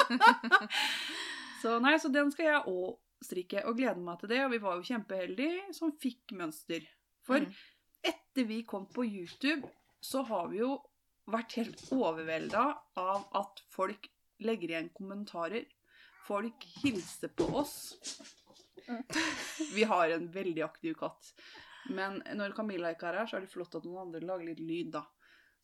[1.62, 4.40] så nei, så den skal jeg òg strikke, og gleder meg til det.
[4.44, 6.86] Og vi var jo kjempeheldige som fikk mønster.
[7.26, 7.52] For Mm.
[8.02, 9.68] etter vi kom på YouTube,
[10.00, 10.78] så har vi jo
[11.30, 12.62] vært helt overvelda
[12.96, 14.08] av at folk
[14.40, 15.66] legger igjen kommentarer.
[16.26, 17.94] Folk hilser på oss.
[19.74, 21.32] Vi har en veldig aktiv katt.
[21.90, 24.60] Men når Camilla ikke er her, så er det flott at noen andre lager litt
[24.62, 25.04] lyd, da.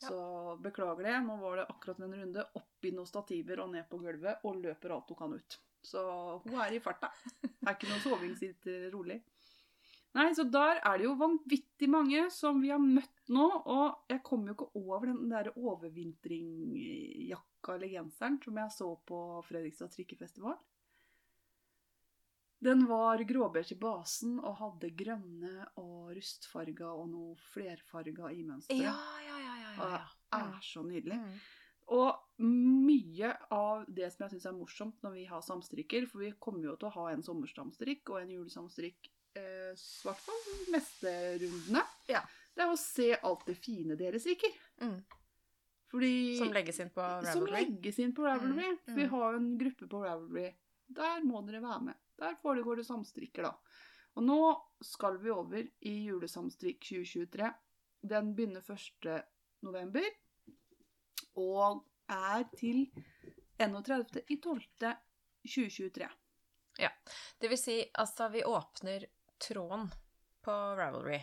[0.03, 0.17] Så
[0.63, 1.15] beklager det.
[1.25, 4.61] Nå var det akkurat en runde opp i noen stativer og ned på gulvet, og
[4.63, 5.59] løper alt hun kan ut.
[5.87, 6.03] Så
[6.45, 7.13] hun er i farta.
[7.43, 9.21] Det er ikke noe soving, sitter rolig.
[10.17, 14.23] Nei, så der er det jo vanvittig mange som vi har møtt nå, og jeg
[14.25, 20.57] kom jo ikke over den der overvintringjakka eller genseren som jeg så på Fredrikstad trikkefestival.
[22.67, 28.81] Den var gråbeige i basen og hadde grønne og rustfarga og noe flerfarga i mønsteret.
[28.81, 30.01] Ja, ja, ja, ja, ja, ja,
[30.33, 31.19] det er så nydelig.
[31.21, 31.37] Mm.
[31.97, 32.11] Og
[32.43, 36.65] mye av det som jeg syns er morsomt når vi har samstrikker, for vi kommer
[36.73, 39.01] jo til å ha en sommersamstrikk og en julesamstrikk,
[39.37, 42.23] eh, hvert fall mesterundene, Ja.
[42.55, 44.53] det er å se alt det fine dere liker.
[44.81, 45.01] Mm.
[45.93, 47.61] Fordi Som legges inn på som Ravelry.
[47.61, 48.67] legges inn på Ravelry.
[48.67, 49.11] Mm, Vi mm.
[49.11, 50.55] har jo en gruppe på Ravelry.
[50.89, 51.95] Der må dere være med.
[52.19, 53.55] Der foregår det samstrikker, da.
[54.17, 57.55] Og nå skal vi over i julesamstrikk 2023.
[58.03, 59.25] Den begynner 1.
[59.67, 60.03] november
[61.37, 62.89] og er til
[63.59, 66.09] 31.12.2023.
[66.79, 66.91] Ja.
[67.39, 69.07] Det vil si, altså, vi åpner
[69.43, 69.89] tråden
[70.45, 71.21] på Ravelry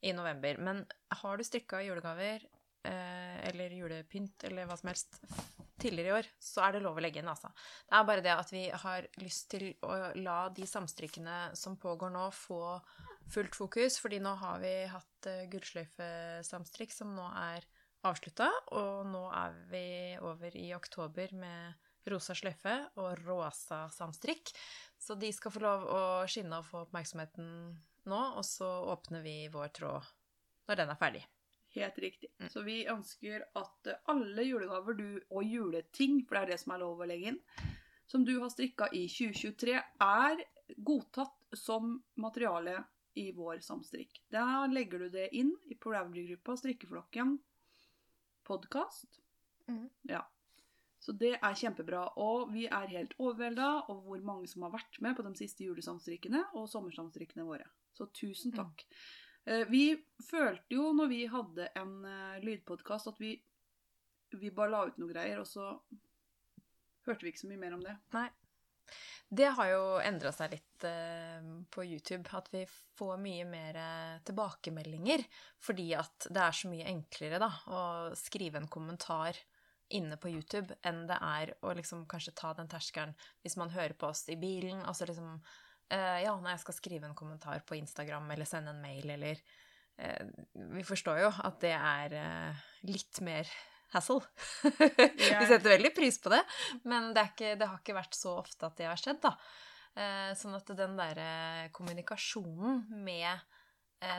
[0.00, 0.58] i november.
[0.58, 0.84] Men
[1.22, 2.44] har du strikka julegaver
[2.84, 5.20] eh, eller julepynt eller hva som helst
[5.80, 7.50] tidligere i år, så er det lov å legge inn, altså.
[7.88, 12.12] Det er bare det at vi har lyst til å la de samstrikkene som pågår
[12.12, 12.76] nå, få
[13.32, 17.64] fullt fokus, fordi nå har vi hatt uh, gullsløyfesamstrikk som nå er
[18.08, 19.86] avslutta, og nå er vi
[20.24, 24.52] over i oktober med rosa sløyfe og rosa samstrikk.
[25.00, 27.50] Så de skal få lov å skinne og få oppmerksomheten
[28.10, 30.08] nå, og så åpner vi vår tråd
[30.68, 31.22] når den er ferdig.
[31.74, 32.30] Helt riktig.
[32.40, 32.48] Mm.
[32.52, 36.82] Så vi ønsker at alle julegaver du, og juleting, for det er det som er
[36.82, 37.40] lov å legge inn,
[38.10, 40.42] som du har strikka i 2023, er
[40.76, 42.80] godtatt som materiale
[43.18, 44.20] i vår samstrikk.
[44.30, 47.38] Da legger du det inn i på Ravelry-gruppa Strikkeflokken
[48.46, 49.20] podkast.
[49.70, 49.88] Mm.
[50.10, 50.24] Ja.
[51.00, 52.02] Så det er kjempebra.
[52.20, 55.64] Og vi er helt overvelda over hvor mange som har vært med på de siste
[55.64, 57.66] julesamstrikkene og sommersamstrikkene våre.
[57.96, 58.84] Så tusen takk.
[58.84, 59.64] Mm.
[59.70, 59.84] Vi
[60.28, 63.32] følte jo når vi hadde en uh, lydpodkast at vi,
[64.36, 65.72] vi bare la ut noe greier, og så
[67.08, 67.96] hørte vi ikke så mye mer om det.
[68.14, 68.28] Nei.
[69.30, 72.64] Det har jo endra seg litt eh, på YouTube, at vi
[72.98, 75.22] får mye mer eh, tilbakemeldinger.
[75.62, 77.82] Fordi at det er så mye enklere da, å
[78.18, 79.38] skrive en kommentar
[79.96, 83.96] inne på YouTube enn det er å liksom kanskje ta den terskelen hvis man hører
[83.98, 84.82] på oss i bilen.
[84.86, 88.82] Altså liksom uh, Ja, når jeg skal skrive en kommentar på Instagram eller sende en
[88.82, 89.40] mail eller
[90.00, 90.30] uh,
[90.76, 93.50] Vi forstår jo at det er uh, litt mer
[93.90, 94.22] hassle.
[94.78, 96.44] vi setter veldig pris på det,
[96.86, 99.34] men det, ikke, det har ikke vært så ofte at det har skjedd, da.
[100.38, 103.42] Sånn at den derre kommunikasjonen med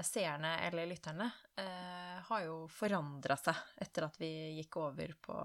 [0.06, 5.38] seerne eller lytterne eh, har jo forandra seg etter at vi gikk over på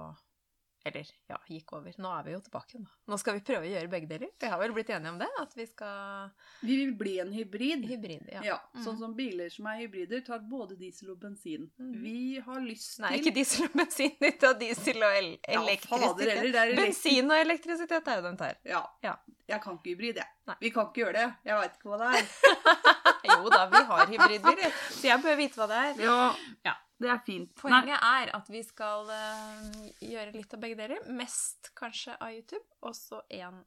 [0.87, 1.91] Eller, ja, gikk over.
[1.99, 2.79] Nå er vi jo tilbake.
[2.79, 4.29] Nå, nå skal vi prøve å gjøre begge deler.
[4.39, 5.27] Vi har vel blitt enige om det?
[5.43, 6.31] At vi skal
[6.63, 7.83] Vi vil bli en hybrid.
[7.91, 8.43] Hybrid, ja.
[8.47, 9.01] Ja, Sånn Mhm.
[9.01, 11.67] som biler som er hybrider, tar både diesel og bensin.
[11.81, 11.91] Mm.
[12.05, 15.61] Vi har lyst til Nei, ikke diesel og bensin, Vi tar diesel og el Ja,
[15.65, 16.07] elektrisitet.
[16.07, 18.55] fader heller, det er elektri- Bensin og elektrisitet er jo den tar.
[18.65, 18.85] Ja.
[19.03, 19.17] Ja.
[19.49, 20.31] Jeg kan ikke hybrid, jeg.
[20.47, 20.57] Nei.
[20.61, 21.35] Vi kan ikke gjøre det.
[21.51, 23.03] Jeg veit ikke hva det er.
[23.43, 26.03] Jo da, vi har hybridbiler, så jeg bør vite hva det er.
[26.07, 26.19] Ja,
[26.67, 26.75] Ja.
[27.03, 27.51] det er fint.
[27.53, 31.03] Nei, Poenget er at vi skal uh, gjøre litt av begge deler.
[31.19, 33.63] Mest kanskje av YouTube, og så én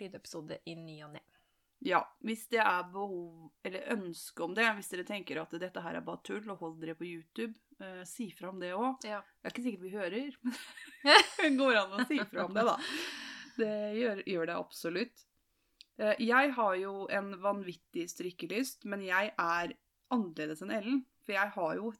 [0.00, 1.22] lydepisode i ny og ne.
[1.84, 5.98] ja, hvis det er behov, eller ønske om det, hvis dere tenker at dette her
[5.98, 9.04] er bare tull, og hold dere på YouTube, eh, si fra om det òg.
[9.04, 9.18] Ja.
[9.42, 10.56] Det er ikke sikkert vi hører, men
[11.42, 12.78] det går an å si fra om det, da.
[13.58, 15.26] Det gjør, gjør det absolutt.
[15.98, 19.76] Eh, Jeg har jo en vanvittig strikkelyst, men jeg er
[20.14, 21.04] annerledes enn Ellen.
[21.24, 21.92] For jeg har jo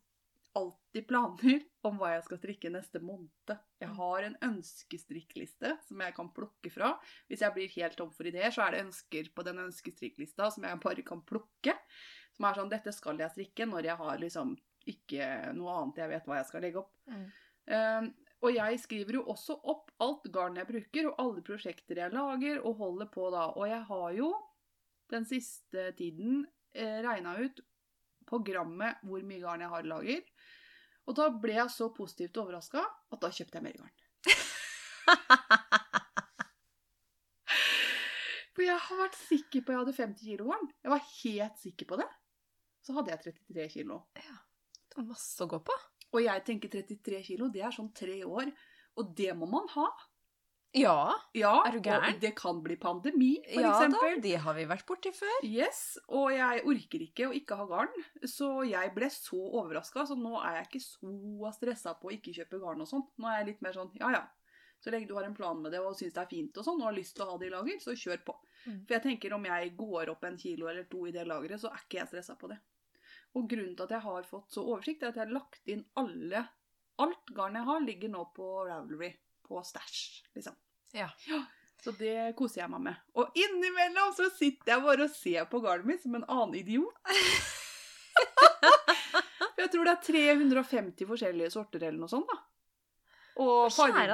[0.55, 3.55] alltid planer om hva jeg skal strikke neste måned.
[3.83, 6.95] Jeg har en ønskestrikkliste som jeg kan plukke fra.
[7.31, 10.67] Hvis jeg blir helt tom for ideer, så er det ønsker på den ønskestrikklista som
[10.69, 11.75] jeg bare kan plukke.
[12.35, 14.55] Som er sånn Dette skal jeg strikke når jeg har liksom
[14.91, 15.27] ikke
[15.57, 16.93] noe annet jeg vet hva jeg skal legge opp.
[17.09, 17.27] Mm.
[17.65, 18.09] Um,
[18.45, 22.61] og jeg skriver jo også opp alt garn jeg bruker, og alle prosjekter jeg lager,
[22.67, 23.45] og holder på da.
[23.55, 24.31] Og jeg har jo
[25.13, 27.61] den siste tiden eh, regna ut
[28.25, 30.23] på grammet hvor mye garn jeg har i lager.
[31.05, 33.95] Og da ble jeg så positivt overraska at da kjøpte jeg mer garn.
[38.55, 40.69] For jeg har vært sikker på at jeg hadde 50 kilo garn.
[40.81, 42.11] Jeg var helt sikker på det.
[42.85, 43.97] Så hadde jeg 33 kilo.
[44.15, 45.75] Det var Masse å gå på.
[46.15, 48.53] Og jeg tenker 33 kilo, det er sånn tre år.
[49.01, 49.87] Og det må man ha.
[50.75, 51.15] Ja.
[51.39, 52.15] Ja, Er du gæren?
[52.17, 55.45] og det kan bli pandemi, for ja da, det har vi vært borti før.
[55.47, 57.93] Yes, og jeg orker ikke å ikke ha garn,
[58.27, 60.03] så jeg ble så overraska.
[60.11, 63.07] Så nå er jeg ikke så stressa på å ikke kjøpe garn og sånn.
[63.23, 64.25] Nå er jeg litt mer sånn ja ja,
[64.83, 66.83] så lenge du har en plan med det og syns det er fint og sånn,
[66.83, 68.35] og har lyst til å ha det i lager, så kjør på.
[68.65, 68.81] Mm.
[68.83, 71.71] For jeg tenker om jeg går opp en kilo eller to i det lageret, så
[71.71, 72.59] er ikke jeg stressa på det.
[73.39, 75.87] Og grunnen til at jeg har fått så oversikt, er at jeg har lagt inn
[76.03, 76.45] alle
[77.03, 79.11] Alt garn jeg har, ligger nå på Ravelry.
[79.45, 80.05] På stæsj,
[80.37, 80.57] liksom.
[80.95, 81.09] Ja.
[81.85, 83.03] Så det koser jeg meg med.
[83.19, 86.97] Og innimellom så sitter jeg bare og ser på garnet mitt som en annen idiot.
[89.65, 92.37] Jeg tror det er 350 forskjellige sorter eller noe sånt, da.
[93.43, 94.13] Og farger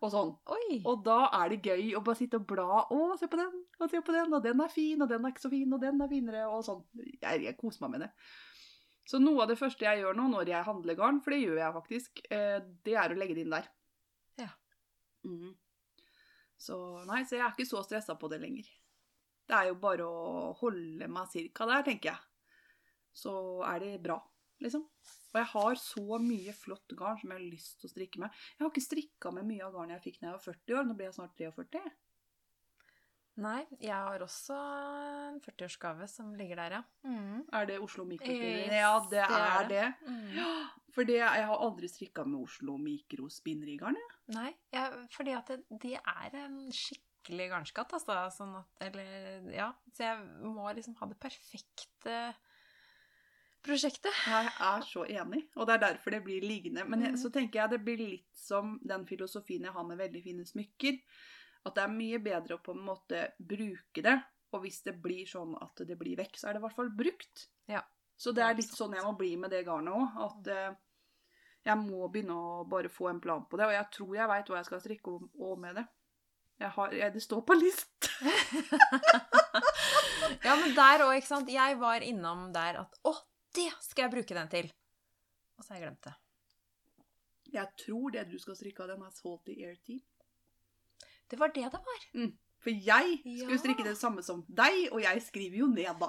[0.00, 0.30] og sånn.
[0.54, 0.78] Oi.
[0.88, 2.84] Og da er det gøy å bare sitte og bla.
[2.88, 5.34] Å, se på den, og se på den, og den er fin, og den er
[5.34, 6.80] ikke så fin, og den er finere, og sånn.
[6.96, 8.10] Jeg, jeg koser meg med det.
[9.04, 11.60] Så noe av det første jeg gjør nå når jeg handler garn, for det gjør
[11.60, 13.68] jeg faktisk, eh, det er å legge det inn der.
[14.40, 14.50] Ja.
[15.28, 15.52] Mm.
[16.56, 18.70] Så nei, så jeg er ikke så stressa på det lenger.
[19.44, 22.22] Det er jo bare å holde meg cirka der, tenker jeg.
[23.14, 23.34] Så
[23.68, 24.16] er det bra,
[24.64, 24.86] liksom.
[25.34, 28.42] Og jeg har så mye flott garn som jeg har lyst til å strikke med.
[28.54, 30.88] Jeg har ikke strikka med mye av garnet jeg fikk da jeg var 40 år.
[30.88, 31.82] Nå blir jeg snart 43.
[33.42, 36.82] Nei, jeg har også en 40-årsgave som ligger der, ja.
[37.02, 37.40] Mm.
[37.50, 38.68] Er det Oslo Mikrospinner?
[38.68, 39.86] Yes, ja, det, det er er det.
[40.06, 40.28] Mm.
[40.36, 40.50] Ja,
[40.94, 43.98] for det, jeg har aldri strikka med Oslo Mikrospinnerigarn.
[43.98, 44.36] jeg.
[44.36, 48.20] Nei, ja, fordi at det, det er en skikkelig garnskatt, altså.
[48.36, 49.72] Sånn at, eller, ja.
[49.90, 52.18] Så jeg må liksom ha det perfekte
[53.64, 54.14] prosjektet.
[54.28, 56.86] Jeg er så enig, og det er derfor det blir liggende.
[56.86, 60.22] Men jeg, så tenker jeg det blir litt som den filosofien jeg har med veldig
[60.22, 61.00] fine smykker.
[61.64, 64.18] At det er mye bedre å på en måte bruke det.
[64.54, 66.90] Og hvis det blir sånn at det blir vekk, så er det i hvert fall
[66.94, 67.46] brukt.
[67.70, 67.80] Ja.
[68.16, 70.20] Så det er litt sånn jeg må bli med det garnet òg.
[70.28, 70.76] At eh,
[71.66, 73.66] jeg må begynne å bare få en plan på det.
[73.66, 75.86] Og jeg tror jeg veit hva jeg skal strikke om- med det.
[76.62, 78.10] Jeg har, jeg, det står på list.
[80.44, 81.50] Ja, men der òg, ikke sant.
[81.52, 83.12] Jeg var innom der at å,
[83.56, 84.70] det skal jeg bruke den til.
[85.58, 86.14] Og så har jeg glemt det.
[87.54, 90.00] Jeg tror det du skal strikke av den, er Salty Air Tea.
[91.34, 92.02] Det var det det var.
[92.64, 93.58] For jeg skulle Ja.
[93.60, 96.08] strikke det samme som deg, og jeg skriver jo ned, da.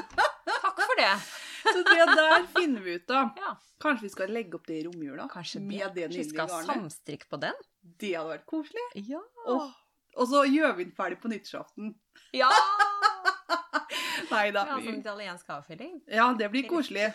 [0.00, 1.10] Takk for det.
[1.74, 3.34] Så det der finner vi ut av.
[3.36, 5.28] Ja, Kanskje vi skal legge opp det i romjula?
[5.32, 5.66] kanskje det.
[5.68, 7.54] Med det vi skal samstrikke på den?
[8.00, 8.86] Det hadde vært koselig.
[9.08, 9.20] Ja.
[9.46, 9.70] Og,
[10.16, 11.94] Og så gjør vi den ferdig på nyttårsaften.
[12.34, 12.50] Ja!
[14.30, 14.62] Nei da.
[14.68, 15.96] Ja, sånn italiensk avfylling.
[16.10, 17.08] Ja, det blir koselig.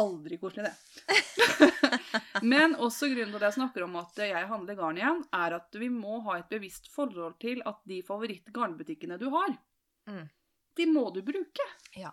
[0.00, 0.74] Aldri koselig, det.
[2.52, 5.78] Men også grunnen til at jeg snakker om at jeg handler garn igjen, er at
[5.80, 9.56] vi må ha et bevisst forhold til at de favorittgarnbutikkene du har,
[10.08, 10.24] Mm.
[10.76, 11.64] de må du bruke.
[11.94, 12.10] Ja.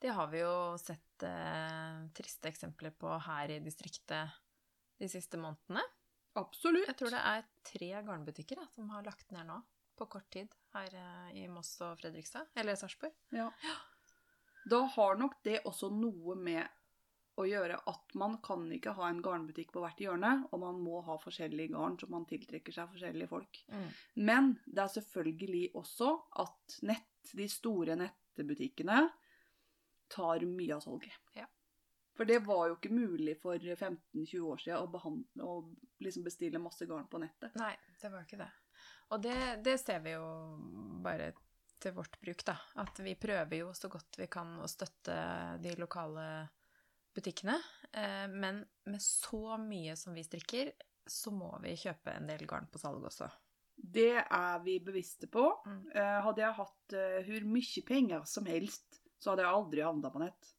[0.00, 4.30] Det har vi jo sett eh, triste eksempler på her i distriktet
[4.98, 5.82] de siste månedene.
[6.40, 6.86] Absolutt.
[6.88, 9.58] Jeg tror det er tre garnbutikker da, som har lagt ned nå,
[10.00, 12.48] på kort tid, her eh, i Moss og Fredrikstad.
[12.58, 13.14] Eller Sarpsborg.
[13.36, 13.50] Ja.
[14.70, 16.66] Da har nok det også noe med
[17.40, 21.00] å gjøre at man kan ikke ha en garnbutikk på hvert hjørne, og man må
[21.06, 23.62] ha forskjellige garn så man tiltrekker seg forskjellige folk.
[23.72, 23.86] Mm.
[24.28, 26.10] Men det er selvfølgelig også
[26.44, 29.06] at nett, de store nettbutikkene
[30.10, 31.16] tar mye av salget.
[31.38, 31.46] Ja.
[32.16, 36.60] For det var jo ikke mulig for 15-20 år siden å, behandle, å liksom bestille
[36.60, 37.54] masse garn på nettet.
[37.56, 38.50] Nei, det var ikke det.
[39.10, 40.26] Og det, det ser vi jo
[41.02, 41.32] bare
[41.80, 42.56] til vårt bruk, da.
[42.82, 45.16] At vi prøver jo så godt vi kan å støtte
[45.62, 46.24] de lokale
[47.16, 47.56] butikkene.
[47.92, 50.72] Eh, men med så mye som vi strikker,
[51.10, 53.30] så må vi kjøpe en del garn på salg også.
[53.80, 55.46] Det er vi bevisste på.
[55.66, 55.82] Mm.
[55.94, 60.10] Eh, hadde jeg hatt uh, hvor mye penger som helst, så hadde jeg aldri handla
[60.12, 60.50] på nett.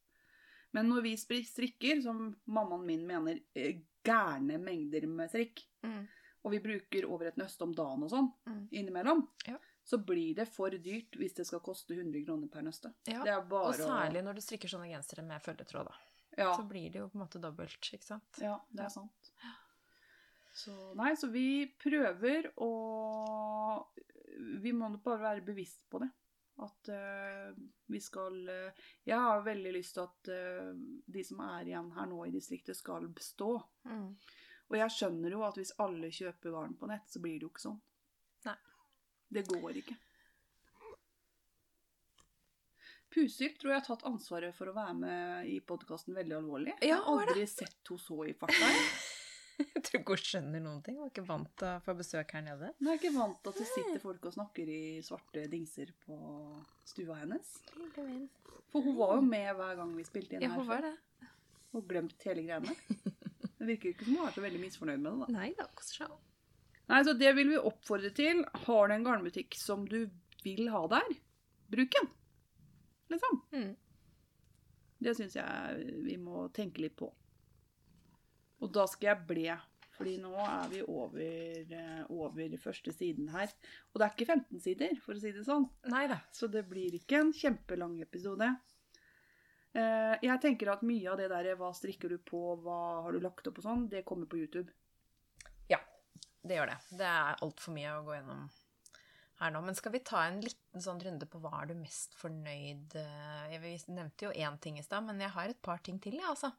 [0.76, 6.06] Men når vi strikker, som mammaen min mener, eh, gærne mengder med strikk, Mm.
[6.44, 8.68] Og vi bruker over et nøste om dagen og sånn Mm.
[8.72, 9.58] innimellom, Ja.
[9.86, 12.94] så blir det for dyrt hvis det skal koste 100 kroner per nøste.
[13.08, 15.96] Ja, Og særlig når du strikker sånne gensere med følgetråd, da.
[16.38, 18.38] ja, Så blir det jo på en måte dobbelt, ikke sant?
[18.40, 19.32] ja, det er sant.
[20.54, 23.86] Så nei, så vi prøver å
[24.62, 26.10] Vi må bare være bevisst på det.
[26.62, 27.54] At uh,
[27.90, 28.72] vi skal uh,
[29.06, 30.74] Jeg har veldig lyst til at uh,
[31.08, 33.64] de som er igjen her nå i distriktet, skal bestå.
[33.86, 34.16] Mm.
[34.72, 37.52] Og jeg skjønner jo at hvis alle kjøper garn på nett, så blir det jo
[37.52, 37.80] ikke sånn.
[38.48, 38.56] Nei.
[39.36, 39.98] Det går ikke.
[43.12, 46.76] Pusylt tror jeg har tatt ansvaret for å være med i podkasten veldig alvorlig.
[46.80, 48.70] Ja, jeg har aldri sett henne så i farta.
[48.72, 49.82] jeg.
[49.84, 50.96] Tror ikke hun skjønner noen ting.
[50.98, 52.72] Hun er ikke vant til å få besøk her nede.
[52.80, 56.16] Hun er ikke vant til at det sitter folk og snakker i svarte dingser på
[56.88, 57.52] stua hennes.
[58.72, 60.96] For hun var jo med hver gang vi spilte inn Ja, her hun var det.
[61.76, 62.78] og glemt hele greiene.
[63.62, 65.18] Det virker ikke som hun er så veldig misfornøyd med det.
[65.22, 65.34] da.
[65.36, 66.14] Nei da, koser seg.
[66.90, 68.42] Nei, så Det vil vi oppfordre til.
[68.66, 70.00] Har du en garnbutikk som du
[70.42, 71.12] vil ha der,
[71.70, 72.10] bruk den.
[73.14, 73.42] Liksom.
[73.54, 73.76] Mm.
[75.06, 77.12] Det syns jeg vi må tenke litt på.
[78.62, 79.60] Og da skal jeg ble,
[79.94, 81.22] fordi nå er vi over,
[81.78, 83.54] eh, over første siden her.
[83.92, 85.70] Og det er ikke 15 sider, for å si det sånn.
[85.94, 86.18] Neida.
[86.34, 88.50] Så det blir ikke en kjempelang episode.
[89.74, 93.20] Eh, Jeg tenker at mye av det der hva strikker du på, hva har du
[93.24, 94.72] lagt opp og sånn, det kommer på YouTube.
[95.70, 95.80] Ja,
[96.44, 96.80] Det gjør det.
[96.98, 98.50] Det er altfor mye å gå gjennom
[99.42, 99.62] her nå.
[99.66, 103.56] Men skal vi ta en liten sånn runde på hva er du mest fornøyd eh,
[103.62, 106.28] Vi nevnte jo én ting i stad, men jeg har et par ting til, jeg,
[106.28, 106.52] altså.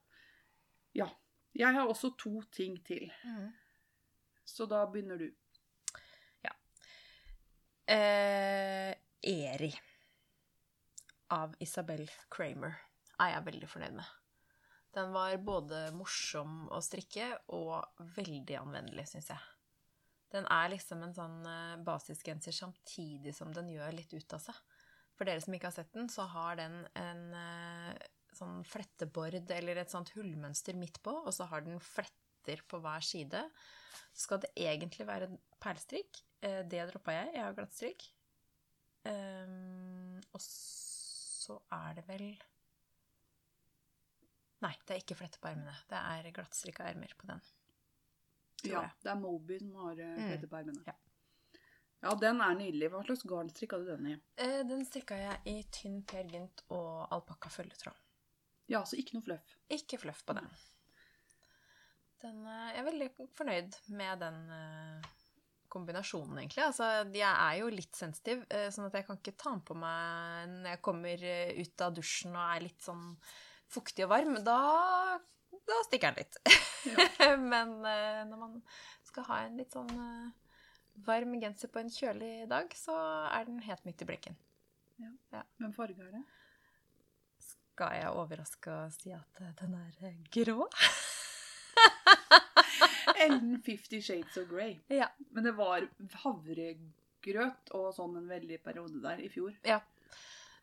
[0.95, 1.09] Ja.
[1.53, 3.11] Jeg har også to ting til,
[4.49, 5.29] så da begynner du.
[7.93, 9.73] Eh, Eri
[11.35, 12.79] av Isabel Kramer
[13.23, 14.19] er jeg veldig fornøyd med.
[14.93, 19.51] Den var både morsom å strikke og veldig anvendelig, syns jeg.
[20.33, 24.59] Den er liksom en sånn eh, basisgenser samtidig som den gjør litt ut av seg.
[25.17, 28.05] For dere som ikke har sett den, så har den en eh,
[28.37, 33.05] sånn flettebord eller et sånt hullmønster midt på, og så har den fletter på hver
[33.05, 33.45] side.
[34.13, 35.29] Så skal det egentlig være
[35.63, 36.23] perlestrikk.
[36.45, 37.35] Eh, det droppa jeg.
[37.37, 38.09] Jeg har glattstrikk.
[39.09, 42.27] Ehm, og så er det vel
[44.63, 45.75] Nei, det er ikke flette på ermene.
[45.91, 47.41] Det er glattstrikka ermer på den.
[48.63, 50.29] Ja, det er Moby som har uh, Mm.
[50.31, 50.85] flette på ermene.
[50.87, 50.95] Ja.
[52.03, 52.89] Ja, den er nydelig.
[52.91, 54.15] Hva slags garn strikka du den i?
[54.43, 57.99] Eh, den strikka jeg i tynn Per Gynt og alpakka følgetråd.
[58.71, 59.53] Ja, så ikke noe fluff.
[59.71, 60.49] Ikke fluff på den.
[62.23, 65.11] den eh, jeg er veldig fornøyd med den eh,
[65.73, 66.65] kombinasjonen, egentlig.
[66.67, 69.79] Altså, jeg er jo litt sensitiv, eh, sånn at jeg kan ikke ta den på
[69.79, 73.07] meg når jeg kommer eh, ut av dusjen og er litt sånn
[73.73, 74.35] fuktig og varm.
[74.47, 74.59] Da,
[75.69, 76.35] da stikker den litt.
[77.53, 78.53] Men eh, når man
[79.09, 80.31] skal ha en litt sånn eh,
[81.07, 82.95] varm genser på en kjølig dag, så
[83.33, 84.35] er den helt midt i blikken.
[85.59, 86.23] Men farge er det?
[87.43, 89.93] Skal jeg overraske og si at eh, den er
[90.35, 90.69] grå?
[93.23, 94.81] Ellen 50 Shades of Grey.
[94.93, 95.09] Ja.
[95.31, 95.87] Men det var
[96.25, 99.55] havregrøt og sånn en veldig periode der i fjor.
[99.67, 99.81] Ja.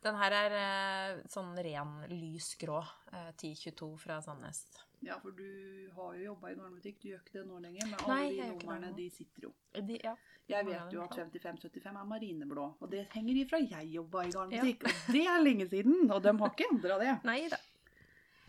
[0.05, 2.79] Den her er eh, sånn ren lys grå.
[3.11, 4.63] Eh, 1022 fra Sandnes.
[5.03, 5.47] Ja, for du
[5.95, 7.87] har jo jobba i garnbutikk, du gjør ikke det nå lenger.
[7.87, 9.53] Men alle Nei, de numrene, de sitter jo.
[9.75, 10.15] De, ja.
[10.49, 11.29] Jeg vet jo at kan.
[11.29, 14.87] 5575 er marineblå, og det henger ifra jeg jobba i garnbutikk.
[14.89, 17.11] Og det er lenge siden, og de har ikke endra det.
[17.29, 17.59] Nei da.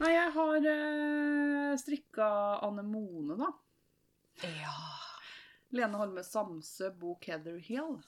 [0.00, 2.30] Nei, jeg har uh, strikka
[2.64, 3.50] anemone, da.
[4.62, 4.78] Ja.
[5.76, 7.98] Lene Holme Samse, bok Heather Hill.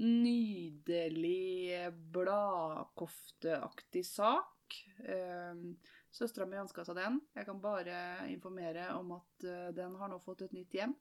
[0.00, 4.78] Nydelig bladkofteaktig sak.
[5.04, 5.74] Um,
[6.10, 7.20] Søstera mi ønska seg den.
[7.36, 10.94] Jeg kan bare informere om at eh, den har nå fått et nytt hjem.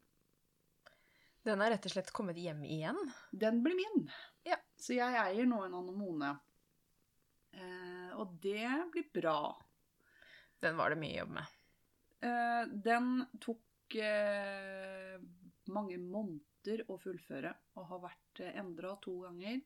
[1.48, 3.00] Den er rett og slett kommet hjem igjen.
[3.32, 4.06] Den blir min.
[4.46, 4.60] Ja.
[4.80, 6.36] Så jeg eier nå en anemone.
[7.58, 9.40] Eh, og det blir bra.
[10.62, 11.58] Den var det mye jobb med.
[12.30, 13.10] Eh, den
[13.42, 15.18] tok eh,
[15.74, 16.46] mange måneder
[16.88, 19.62] å fullføre og har vært eh, endra to ganger.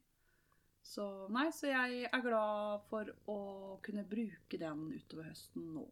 [0.84, 3.38] Så nei, så jeg er glad for å
[3.86, 5.86] kunne bruke den utover høsten nå.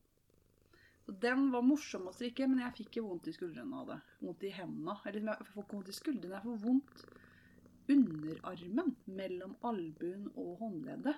[1.06, 4.00] Så den var morsom å strikke, men jeg fikk ikke vondt i skuldrene av det.
[4.22, 4.98] Vondt i hendene.
[5.10, 7.06] Eller jeg får ikke vondt i skuldrene, jeg får vondt
[7.92, 11.16] underarmen mellom albuen og håndleddet.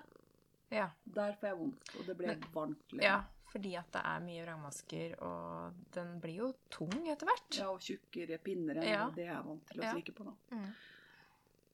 [0.73, 0.87] Ja.
[1.17, 2.93] Der får jeg vondt, og det ble Men- varmt.
[2.93, 3.03] Lenge.
[3.03, 3.17] ja,
[3.53, 7.59] fordi at det er mye vrangmasker, og den blir jo tung etter hvert.
[7.59, 9.05] Ja, og tjukkere pinner enn Ja.
[9.13, 10.25] det jeg er vant til å strikke på.
[10.25, 10.33] nå.
[10.49, 10.71] Mm.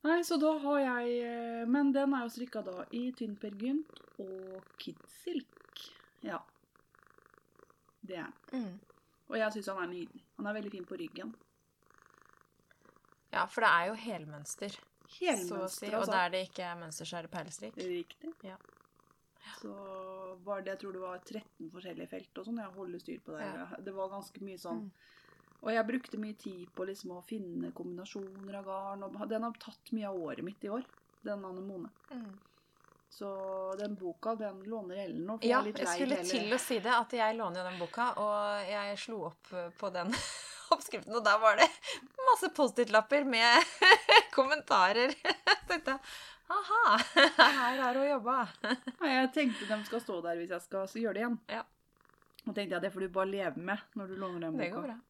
[0.03, 4.63] Nei, så da har jeg eh, Men den er jo strikka da i tynnpergynt og
[4.79, 5.83] kidsilk.
[6.23, 6.39] Ja.
[8.01, 8.63] Det er den.
[8.63, 8.79] Mm.
[9.29, 10.23] Og jeg syns han er nydelig.
[10.37, 11.35] Han er veldig fin på ryggen.
[13.31, 15.85] Ja, for det er jo helmønster, å si.
[15.91, 16.11] Og altså.
[16.11, 17.77] der det ikke er mønster, så er det perlestrikk.
[17.77, 18.31] Riktig.
[18.47, 18.55] Ja.
[19.61, 19.71] Så
[20.45, 22.61] var det, jeg tror det var 13 forskjellige felt og sånn.
[22.63, 23.47] Jeg holder styr på det.
[23.47, 23.69] Ja.
[23.85, 24.83] Det var ganske mye sånn.
[24.87, 25.15] Mm.
[25.59, 29.07] Og jeg brukte mye tid på liksom å finne kombinasjoner av garn.
[29.09, 30.85] Og den har tatt mye av året mitt i år,
[31.27, 31.91] den anemone.
[32.13, 32.37] Mm.
[33.09, 33.29] Så
[33.79, 35.39] den boka, den låner Ellen nå.
[35.41, 38.69] Ja, jeg jeg skulle til å si det, at jeg låner jo den boka, og
[38.69, 39.49] jeg slo opp
[39.81, 40.13] på den
[40.75, 41.67] oppskriften, og da var det
[42.29, 43.65] masse Post-It-lapper med
[44.37, 45.15] kommentarer.
[45.69, 45.99] Jeg
[46.49, 46.97] aha,
[47.37, 48.37] her har hun jobba.
[49.01, 51.37] Nei, jeg tenkte de skal stå der hvis jeg skal gjøre det igjen.
[51.51, 51.63] Ja.
[52.45, 54.65] Og tenkte jeg det får du bare leve med når du låner den boka.
[54.65, 54.97] Det går bra.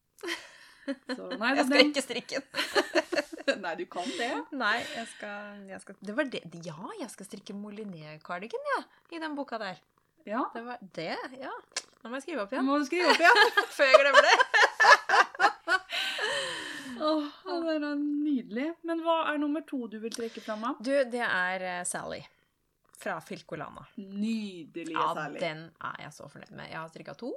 [0.90, 3.60] Så, nei, Jeg skal den, ikke strikke den.
[3.64, 4.30] nei, du kan det.
[4.58, 8.80] Nei, jeg skal, jeg skal Det var det Ja, jeg skal strikke moliné-cardigan, ja,
[9.14, 9.78] i den boka der.
[10.26, 10.44] Ja.
[10.54, 11.52] Det var det, ja.
[12.00, 12.64] Nå må jeg skrive opp igjen.
[12.64, 13.40] igjen, må du skrive opp igjen.
[13.76, 14.36] før jeg glemmer det.
[17.00, 17.30] Åh,
[17.64, 18.66] det er nydelig.
[18.86, 20.60] Men hva er nummer to du vil trekke fram?
[20.66, 20.74] da?
[20.80, 22.20] Du, det er eh, Sally
[23.00, 23.86] fra Filcolana.
[23.96, 25.40] Nydelige Ja, særlig.
[25.40, 26.68] den er jeg så fornøyd med.
[26.68, 27.30] Jeg har strikka to.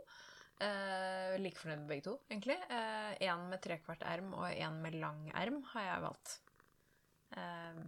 [0.59, 2.57] Eh, like fornøyd med begge to, egentlig.
[3.23, 6.33] Én med trekvart erm og én med lang erm har jeg valgt.
[7.39, 7.79] Eh,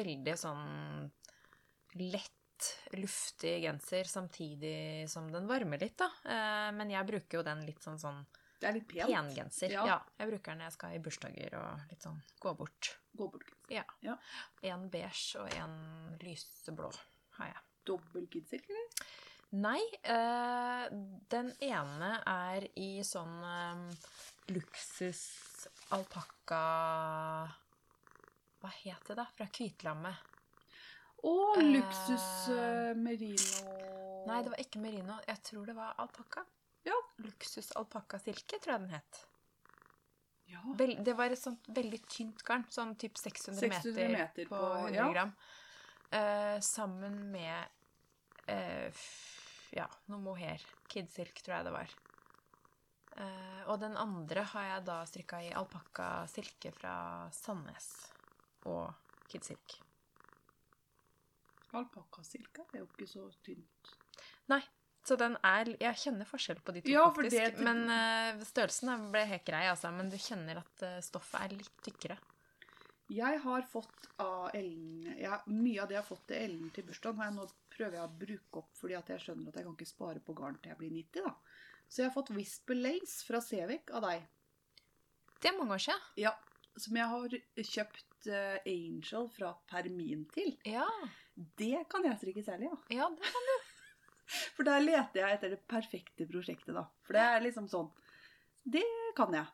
[0.00, 1.10] veldig sånn
[2.00, 6.08] lett, luftig genser samtidig som den varmer litt, da.
[6.24, 8.24] Eh, men jeg bruker jo den litt sånn sånn
[8.60, 9.10] Det er litt pent.
[9.10, 9.72] pengenser.
[9.74, 9.84] Ja.
[9.88, 9.98] Ja.
[10.18, 12.94] jeg bruker den når jeg skal i bursdager og litt sånn gå bort.
[13.16, 13.52] Gå bort.
[14.62, 15.76] En beige og en
[16.22, 16.90] lyseblå
[17.38, 17.62] har jeg.
[17.84, 19.06] Dobbel kidsilk, eller?
[19.54, 19.80] Nei,
[20.10, 20.86] Øh,
[21.30, 23.92] den ene er i sånn øh,
[24.50, 25.20] luksus
[25.94, 26.62] alpakka
[28.64, 29.26] Hva het det, da?
[29.36, 30.32] Fra Kvitlammet.
[31.24, 33.76] Å, luksus eh, merino
[34.26, 35.18] Nei, det var ikke merino.
[35.28, 36.44] Jeg tror det var alpakka.
[37.24, 39.20] Luksus alpakkasilke, tror jeg den het.
[40.52, 40.60] ja.
[40.78, 42.64] Vel, det var et sånt veldig tynt garn.
[42.70, 45.06] Sånn typ 600, 600 meter, meter på, på- 100 ja.
[45.12, 45.32] gram.
[46.14, 47.64] Eh, sammen med
[48.52, 49.04] eh,
[49.74, 50.62] ja, noe mohair.
[50.92, 51.94] Kidsilk, tror jeg det var.
[53.16, 56.94] Eh, og den andre har jeg da strikka i alpakkasilke fra
[57.34, 57.88] Sandnes.
[58.70, 58.92] Og
[59.32, 59.78] kidsilk.
[61.74, 63.94] Alpakkasilke er jo ikke så tynt.
[64.52, 64.60] Nei.
[65.04, 67.36] Så den er Jeg kjenner forskjell på de to, Ja, faktisk.
[67.36, 69.90] det- Men uh, størrelsen ble helt grei, altså.
[69.92, 72.16] Men du kjenner at uh, stoffet er litt tykkere.
[73.12, 76.86] Jeg har fått av Ellen ja, Mye av det jeg har fått til Ellen til
[76.88, 77.44] bursdagen, har jeg nå
[77.74, 80.34] prøver jeg å bruke opp fordi at jeg skjønner at jeg kan ikke spare på
[80.38, 81.26] garn til jeg blir 90.
[81.26, 81.34] da.
[81.88, 84.24] Så jeg har fått Whisper Lace fra Sevik av deg.
[85.42, 86.00] Det er mange år siden.
[86.16, 86.32] Ja,
[86.80, 87.28] Som jeg har
[87.74, 90.56] kjøpt uh, Angel fra Permin til.
[90.64, 90.88] Ja,
[91.34, 93.04] Det kan jeg strikke særlig, ja.
[93.04, 93.34] ja det
[94.56, 96.86] For der leter jeg etter det perfekte prosjektet, da.
[97.04, 97.90] For det er liksom sånn
[98.64, 98.84] Det
[99.18, 99.46] kan jeg.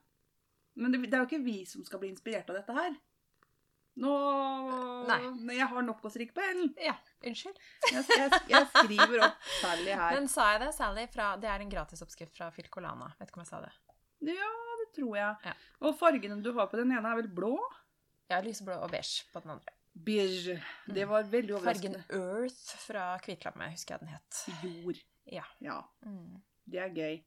[0.81, 2.95] Men det, det er jo ikke vi som skal bli inspirert av dette her.
[4.01, 4.13] Nå
[5.09, 5.57] Nei.
[5.59, 6.71] Jeg har nok å strikke på, Ellen.
[6.81, 6.95] Ja,
[7.27, 7.59] unnskyld.
[7.91, 10.15] Jeg, jeg, jeg skriver opp Sally her.
[10.15, 10.71] Men sa jeg det?
[10.77, 13.11] Sally fra Det er en gratisoppskrift fra Filcolana.
[13.19, 13.75] Vet ikke om jeg sa det.
[14.31, 15.51] Ja, det tror jeg.
[15.51, 15.57] Ja.
[15.83, 17.57] Og fargene du har på den ene, er vel blå?
[18.31, 19.75] Ja, lyseblå og beige på den andre.
[20.05, 20.59] Beige.
[20.87, 24.41] Det var veldig Fargen Fergen Earth fra Kvitlammet, husker jeg den het.
[24.63, 25.03] Jord.
[25.31, 25.45] Ja.
[25.63, 25.81] ja.
[26.07, 26.41] Mm.
[26.71, 27.21] Det er gøy.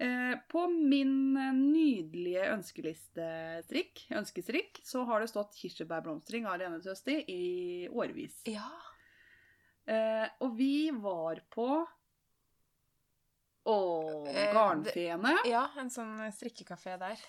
[0.00, 7.18] Eh, på min eh, nydelige ønskelistestrikk, ønskestrikk, så har det stått kirsebærblomstring av Lene Tøsti
[7.28, 7.44] i
[7.90, 8.38] årevis.
[8.48, 8.70] Ja.
[9.90, 11.70] Eh, og vi var på
[13.70, 13.76] Å,
[15.44, 17.20] Eh, ja, en sånn strikkekafé der.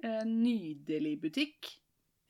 [0.00, 1.68] Eh, nydelig butikk.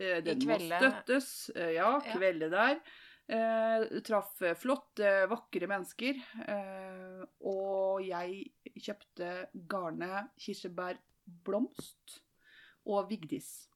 [0.01, 1.51] Eh, den må støttes.
[1.55, 1.97] Eh, ja.
[2.13, 2.81] Kvelde der.
[3.25, 6.21] Eh, traff flotte, vakre mennesker.
[6.45, 9.31] Eh, og jeg kjøpte
[9.71, 12.19] garnet kirsebærblomst
[12.91, 13.69] og Vigdis.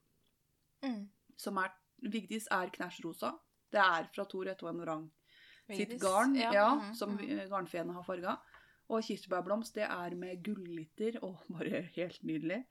[0.85, 1.07] Mm.
[1.39, 1.73] Som er,
[2.11, 3.33] Vigdis er knæsjrosa.
[3.69, 5.09] Det er fra Tor Etto en Orang.
[5.69, 7.25] sitt garn, ja, ja, mhm, som mm.
[7.29, 8.39] eh, garnfeene har farga.
[8.89, 11.19] Og kirsebærblomst, det er med gullglitter.
[11.21, 12.63] og bare helt nydelig.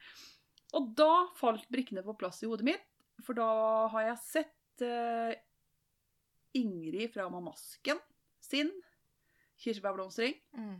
[0.74, 2.88] Og da falt brikkene på plass i hodet mitt,
[3.24, 3.48] for da
[3.92, 5.32] har jeg sett uh,
[6.58, 8.00] Ingrid fra Mamasken
[8.42, 8.70] sin
[9.58, 10.36] kirsebærblomstring.
[10.56, 10.76] Mm.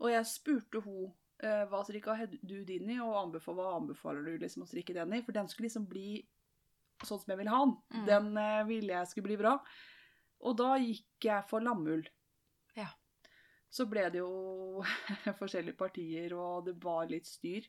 [0.00, 4.44] Og jeg spurte hun uh, hva strikka du din i, og anbefal, hva anbefaler du
[4.44, 5.24] liksom å strikke den i?
[5.26, 6.20] For den skulle liksom bli
[7.00, 7.76] sånn som jeg ville ha den.
[7.96, 8.06] Mm.
[8.08, 9.56] Den uh, ville jeg skulle bli bra.
[10.46, 12.06] Og da gikk jeg for lammull.
[12.78, 12.88] Ja.
[13.70, 14.84] Så ble det jo
[15.40, 17.66] forskjellige partier, og det var litt styr.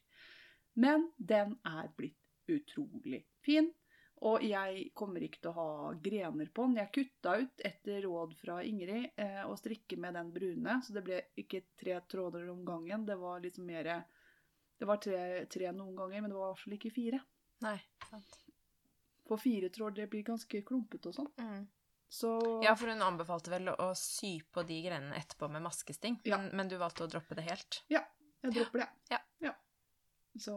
[0.80, 2.18] Men den er blitt
[2.52, 3.70] utrolig fin.
[4.22, 6.76] Og jeg kommer ikke til å ha grener på den.
[6.78, 11.02] Jeg kutta ut etter råd fra Ingrid eh, å strikke med den brune, så det
[11.08, 13.06] ble ikke tre tråder om gangen.
[13.08, 13.90] Det var liksom mer
[14.78, 17.20] Det var tre, tre noen ganger, men det var i hvert fall ikke fire.
[17.66, 17.76] Nei,
[18.10, 18.38] sant.
[19.30, 21.32] For fire tråder det blir ganske klumpete og sånn.
[21.38, 21.66] Mm.
[22.12, 22.32] Så
[22.66, 26.38] Ja, for hun anbefalte vel å sy på de grenene etterpå med maskesting, Ja.
[26.38, 27.82] men, men du valgte å droppe det helt.
[27.94, 28.02] Ja,
[28.44, 28.90] jeg dropper det.
[29.14, 29.22] Ja.
[30.40, 30.56] Så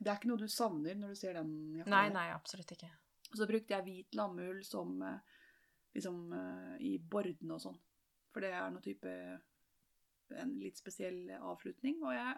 [0.00, 1.50] det er ikke noe du savner når du ser den.
[1.78, 2.90] jakka Nei, nei, absolutt ikke.
[3.30, 5.36] Og så brukte jeg hvit lammull som eh,
[5.94, 7.78] liksom eh, i bordene og sånn.
[8.34, 9.12] For det er noe type
[10.36, 12.00] En litt spesiell avslutning.
[12.02, 12.32] Og jeg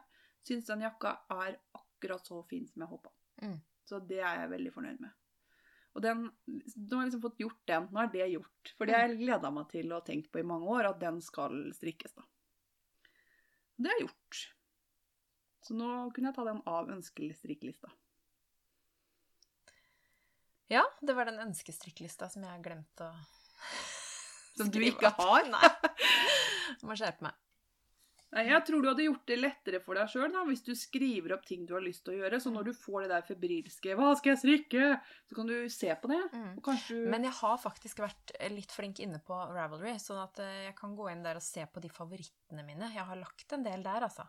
[0.45, 3.12] syns den jakka er akkurat så fin som jeg håpa.
[3.41, 3.57] Mm.
[3.89, 5.14] Så det er jeg veldig fornøyd med.
[5.97, 7.87] Og den, nå har jeg liksom fått gjort den.
[7.95, 8.73] Nå er det gjort.
[8.77, 11.23] For det har jeg gleda meg til og tenkt på i mange år, at den
[11.25, 12.27] skal strikkes, da.
[13.79, 14.43] Det er gjort.
[15.69, 17.91] Så nå kunne jeg ta den av ønskestrikkelista.
[20.73, 23.11] Ja, det var den ønskestrikkelista som jeg har glemt å
[24.59, 25.45] Som du ikke har?
[25.53, 25.69] Nei.
[26.89, 27.37] Må skjerpe meg.
[28.33, 31.47] Nei, Jeg tror du hadde gjort det lettere for deg sjøl hvis du skriver opp
[31.49, 32.41] ting du har lyst til å gjøre.
[32.43, 34.91] Så når du får det der febrilske 'Hva skal jeg strikke?'
[35.29, 36.21] så kan du se på det.
[36.33, 36.51] Mm.
[36.89, 40.77] Du Men jeg har faktisk vært litt flink inne på Ravelry, sånn at eh, jeg
[40.77, 42.93] kan gå inn der og se på de favorittene mine.
[42.93, 44.29] Jeg har lagt en del der, altså.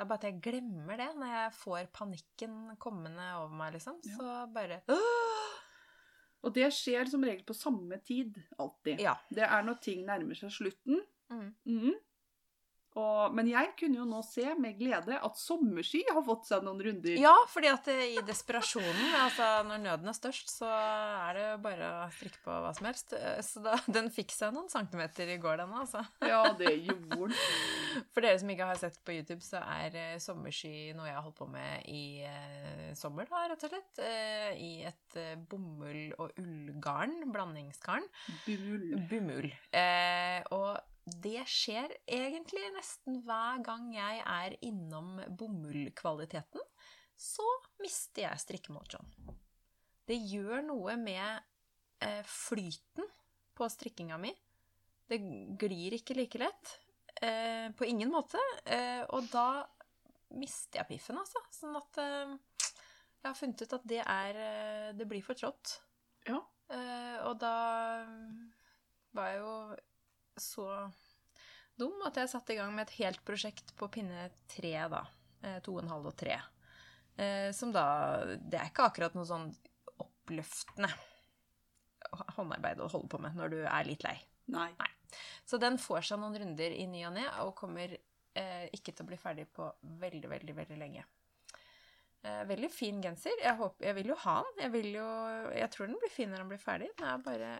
[0.00, 3.98] Det er bare at jeg glemmer det når jeg får panikken kommende over meg, liksom.
[4.08, 4.14] Ja.
[4.16, 4.78] Så bare
[6.40, 8.38] Og det skjer som regel på samme tid.
[8.56, 9.02] Alltid.
[9.04, 9.12] Ja.
[9.28, 11.02] Det er når ting nærmer seg slutten.
[11.28, 11.50] Mm.
[11.68, 11.98] Mhm.
[13.00, 16.80] Og, men jeg kunne jo nå se med glede at sommerski har fått seg noen
[16.84, 17.16] runder.
[17.20, 21.90] Ja, fordi at eh, i desperasjonen, altså når nøden er størst, så er det bare
[22.02, 23.14] å strikke på hva som helst.
[23.16, 26.04] Eh, Så da, den fikk seg noen centimeter i går, den altså.
[26.26, 27.36] Ja, det gjorde den.
[28.14, 31.24] For dere som ikke har sett på YouTube, så er sommersky sommerski noe jeg har
[31.24, 34.00] holdt på med i eh, sommer, da, rett og slett.
[34.04, 38.06] Eh, I et eh, bomull- og ullgarn, blandingsgarn.
[38.46, 38.86] Bumull.
[39.10, 39.50] Bumull.
[39.72, 46.62] Eh, og det skjer egentlig nesten hver gang jeg er innom bomullkvaliteten,
[47.16, 47.46] så
[47.82, 49.08] mister jeg strikkemojoen.
[50.08, 51.42] Det gjør noe med
[52.02, 53.08] eh, flyten
[53.56, 54.32] på strikkinga mi.
[55.10, 55.18] Det
[55.60, 56.72] glir ikke like lett.
[57.20, 58.40] Eh, på ingen måte.
[58.64, 59.64] Eh, og da
[60.38, 61.42] mister jeg piffen, altså.
[61.54, 62.34] Sånn at eh,
[63.20, 65.76] jeg har funnet ut at det er eh, Det blir for trått.
[66.28, 66.40] Ja.
[66.70, 67.54] Eh, og da
[69.16, 69.54] var jeg jo
[70.42, 70.66] så
[71.80, 75.04] dum at jeg satte i gang med et helt prosjekt på pinne tre, da.
[75.42, 76.36] Eh, to og en halv og tre.
[77.20, 77.84] Eh, som da
[78.36, 79.48] Det er ikke akkurat noe sånn
[80.00, 80.90] oppløftende
[82.36, 84.16] håndarbeid å holde på med når du er litt lei.
[84.50, 84.70] Nei.
[85.46, 89.04] Så den får seg noen runder i ny og ne, og kommer eh, ikke til
[89.04, 89.66] å bli ferdig på
[90.00, 91.04] veldig, veldig, veldig lenge.
[92.22, 93.36] Eh, veldig fin genser.
[93.42, 94.62] Jeg, håper, jeg vil jo ha den.
[94.64, 95.10] Jeg, vil jo,
[95.56, 96.90] jeg tror den blir fin når den blir ferdig.
[96.98, 97.52] Den er bare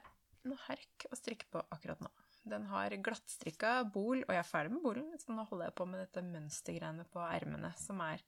[0.49, 2.11] noe herk å strikke på akkurat nå.
[2.51, 5.85] Den har glattstrikka bol, og jeg er ferdig med bolen, så nå holder jeg på
[5.87, 8.25] med dette mønstergreiene på ermene, som er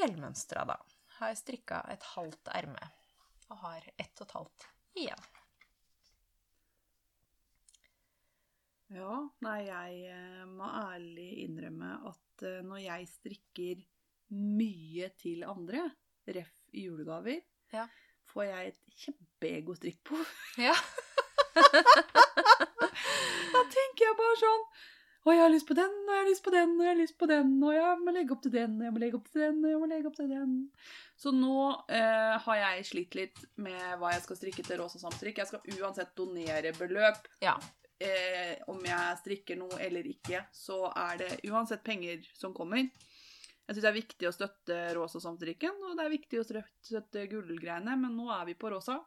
[0.00, 0.78] helmønstra, da.
[1.20, 2.88] Har strikka et halvt erme,
[3.52, 4.66] og har ett og et halvt
[5.04, 5.28] igjen.
[8.92, 9.14] Ja,
[9.46, 13.86] nei, jeg eh, må ærlig innrømme at eh, når jeg strikker
[14.36, 15.86] mye til andre,
[16.28, 17.40] ref julegaver,
[17.72, 17.86] Ja.
[18.28, 20.18] får jeg et kjempeegostrikk på.
[20.60, 20.74] Ja.
[23.52, 24.66] Da tenker jeg bare sånn
[25.22, 26.98] og jeg har lyst på den, og jeg har lyst på den, og jeg har
[26.98, 29.28] lyst på den, og jeg må legge opp til den, og jeg må legge opp
[29.30, 30.56] til den, og jeg må legge opp til den.
[31.22, 31.58] Så nå
[31.94, 35.38] eh, har jeg slitt litt med hva jeg skal strikke til Rosa Samstrikk.
[35.38, 37.30] Jeg skal uansett donere beløp.
[37.44, 37.54] Ja.
[38.02, 42.82] Eh, om jeg strikker noe eller ikke, så er det uansett penger som kommer.
[42.82, 47.28] Jeg syns det er viktig å støtte Rosa Samstrikken, og det er viktig å støtte-
[47.30, 48.98] gullgreiene, men nå er vi på rosa.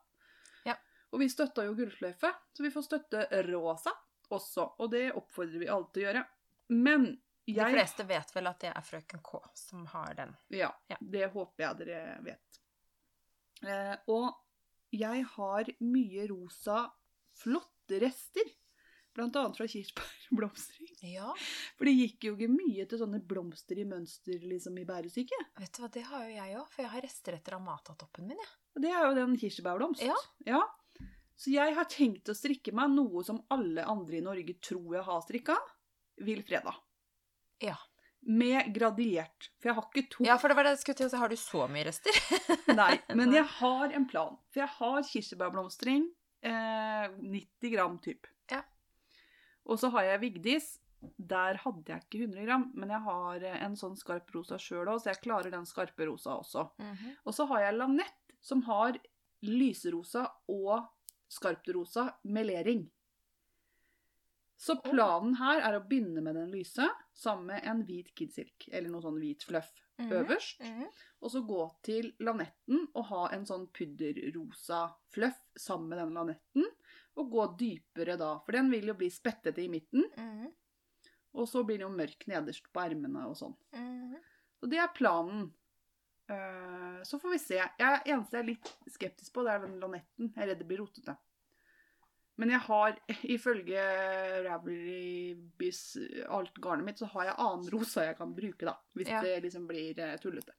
[0.63, 0.79] Ja.
[1.11, 3.91] Og vi støtta jo gullsløyfe, så vi får støtte rosa
[4.33, 4.71] også.
[4.79, 6.25] Og det oppfordrer vi alle til å gjøre.
[6.69, 7.05] Men
[7.45, 10.35] De fleste vet vel at det er frøken K som har den.
[10.49, 10.97] Ja, Ja.
[10.99, 12.59] det håper jeg dere vet.
[13.65, 14.33] Eh, og
[14.91, 16.91] jeg har mye rosa
[17.35, 18.49] flotte rester
[19.15, 20.89] Blant annet fra kirsebærblomstring.
[21.07, 21.29] Ja,
[21.77, 25.37] For det gikk jo ikke mye til sånne blomster i mønster liksom i bæresyke.
[25.57, 28.35] vet du hva, det har jo jeg òg, for jeg har rester etter Amata-toppen min,
[28.43, 28.51] jeg.
[28.75, 30.03] Og det er jo den kirsebærblomst.
[30.03, 30.17] Ja.
[30.45, 30.59] ja.
[31.35, 35.03] Så jeg har tenkt å strikke meg noe som alle andre i Norge tror jeg
[35.07, 35.57] har strikka.
[36.23, 36.71] Vilfreda.
[37.63, 37.75] Ja.
[38.25, 39.49] Med gradiert.
[39.59, 41.19] For jeg har ikke to Ja, for det var det jeg skulle til å si.
[41.21, 42.21] Har du så mye rester?
[42.79, 44.39] Nei, men jeg har en plan.
[44.53, 46.07] For jeg har kirsebærblomstring.
[46.45, 48.31] Eh, 90 gram typ.
[48.51, 48.63] Ja.
[49.67, 50.71] Og så har jeg Vigdis.
[51.21, 55.03] Der hadde jeg ikke 100 gram, men jeg har en sånn skarp rosa sjøl òg,
[55.03, 56.63] så jeg klarer den skarpe rosa også.
[56.81, 57.11] Mhm.
[57.27, 58.97] Og så har jeg Lanette, som har
[59.45, 60.87] lyserosa og
[61.35, 62.85] skarpt rosa melering.
[64.57, 68.89] Så planen her er å begynne med den lyse, sammen med en hvit kidsilk, eller
[68.89, 70.11] noe sånn hvit fluff Mhm.
[70.11, 70.59] øverst.
[70.59, 70.87] Mhm.
[71.21, 76.65] Og så gå til lanetten og ha en sånn pudderrosa fluff sammen med den lanetten.
[77.17, 80.03] Og gå dypere da, for den vil jo bli spettete i midten.
[80.17, 80.51] Mhm.
[81.35, 83.55] Og så blir den jo mørk nederst på ermene og sånn.
[83.73, 84.15] Mhm.
[84.59, 85.53] Så det er planen.
[86.29, 87.59] Eh, så får vi se.
[87.61, 90.31] Jeg, eneste jeg er litt skeptisk på, det er den lanetten.
[90.33, 91.17] Jeg er redd det blir rotete.
[92.41, 92.97] Men jeg har,
[93.37, 93.83] ifølge
[94.47, 95.81] Ravelrybys
[96.27, 98.75] alt garnet mitt, så har jeg annen rosa jeg kan bruke, da.
[98.97, 99.21] Hvis Ja.
[99.23, 100.55] det liksom blir eh, tullete.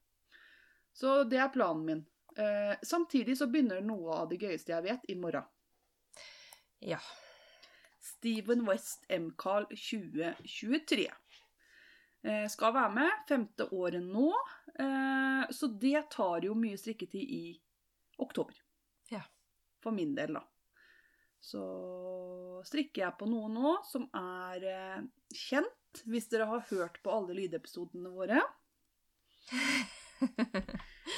[0.96, 2.06] Så det er planen min.
[2.36, 5.44] Uh, samtidig så begynner noe av det gøyeste jeg vet, i morgen.
[6.84, 6.98] Ja.
[8.00, 11.06] Steven West M-Carl 2023.
[12.26, 13.22] Eh, skal være med.
[13.28, 14.32] Femte året nå.
[14.74, 17.44] Eh, så det tar jo mye strikketid i
[18.18, 18.56] oktober.
[19.12, 19.22] Ja.
[19.82, 20.42] For min del, da.
[21.46, 21.62] Så
[22.66, 27.36] strikker jeg på noe nå som er eh, kjent, hvis dere har hørt på alle
[27.38, 28.42] lydepisodene våre.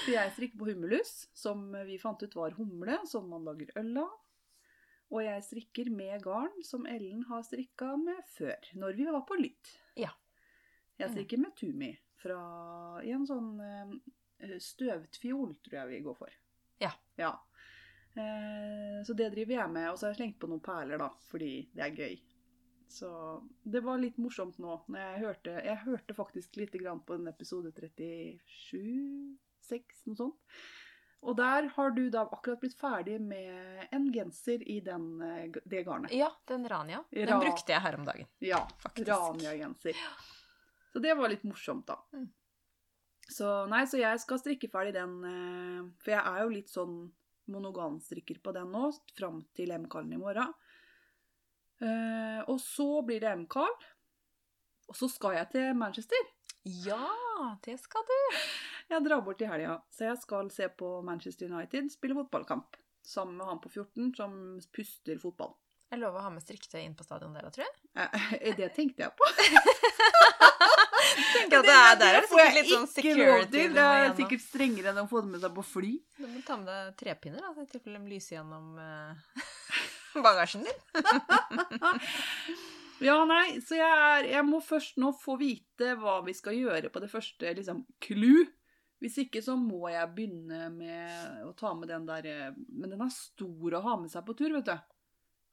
[0.04, 3.94] For jeg strikker på hummelus, som vi fant ut var humle, som man lager øl
[4.04, 4.16] av.
[5.08, 9.38] Og jeg strikker med garn som Ellen har strikka med før, når vi var på
[9.40, 9.70] lyd.
[9.96, 10.12] Ja.
[10.98, 12.38] Jeg strikker med Tumi fra
[13.06, 16.32] i en sånn eh, støvt fiol, tror jeg vi går for.
[16.82, 16.90] Ja.
[17.18, 17.32] ja.
[18.18, 19.90] Eh, så det driver jeg med.
[19.92, 22.18] Og så har jeg slengt på noen perler, da, fordi det er gøy.
[22.88, 23.08] Så
[23.68, 24.78] det var litt morsomt nå.
[24.88, 29.36] Når jeg hørte Jeg hørte faktisk lite grann på den episode 37,
[29.68, 30.58] 6, noe sånt.
[31.26, 35.84] Og der har du da akkurat blitt ferdig med en genser i den, eh, det
[35.84, 36.12] garnet.
[36.14, 37.04] ja, den Rania.
[37.10, 38.26] Den Ra- brukte jeg her om dagen.
[38.38, 39.94] Ja, Rania-genser.
[40.92, 41.98] Så det var litt morsomt, da.
[42.16, 42.28] Mm.
[43.28, 46.96] Så nei, så jeg skal strikke ferdig den, eh, for jeg er jo litt sånn
[47.52, 50.54] monoganstrikker på den nå, fram til M-kallen i morgen.
[51.84, 53.76] Eh, og så blir det M-kall,
[54.88, 56.32] og så skal jeg til Manchester.
[56.64, 57.04] Ja,
[57.64, 58.18] det skal du.
[58.88, 62.78] Jeg drar bort i helga, så jeg skal se på Manchester United spille fotballkamp.
[63.04, 64.38] Sammen med han på 14 som
[64.72, 65.52] puster fotball.
[65.92, 67.74] Jeg lover å ha med strikketøy inn på stadion der, tror jeg.
[68.00, 69.28] Eh, det tenkte jeg på.
[71.34, 73.52] Tenker at det er, der er det får jeg sikkert litt sånn ikke lov security.
[73.56, 73.76] til.
[73.76, 75.92] Det er sikkert strengere enn å få det med seg på fly.
[76.18, 79.46] Du må ta med deg trepinner, da, så i tilfelle de lyser gjennom uh,
[80.26, 80.82] bagasjen din.
[82.98, 86.90] Ja, nei, så jeg, er, jeg må først nå få vite hva vi skal gjøre
[86.90, 88.42] på det første liksom, clou.
[88.98, 93.04] Hvis ikke så må jeg begynne med å ta med den der eh, Men den
[93.04, 94.96] er stor å ha med seg på tur, vet du.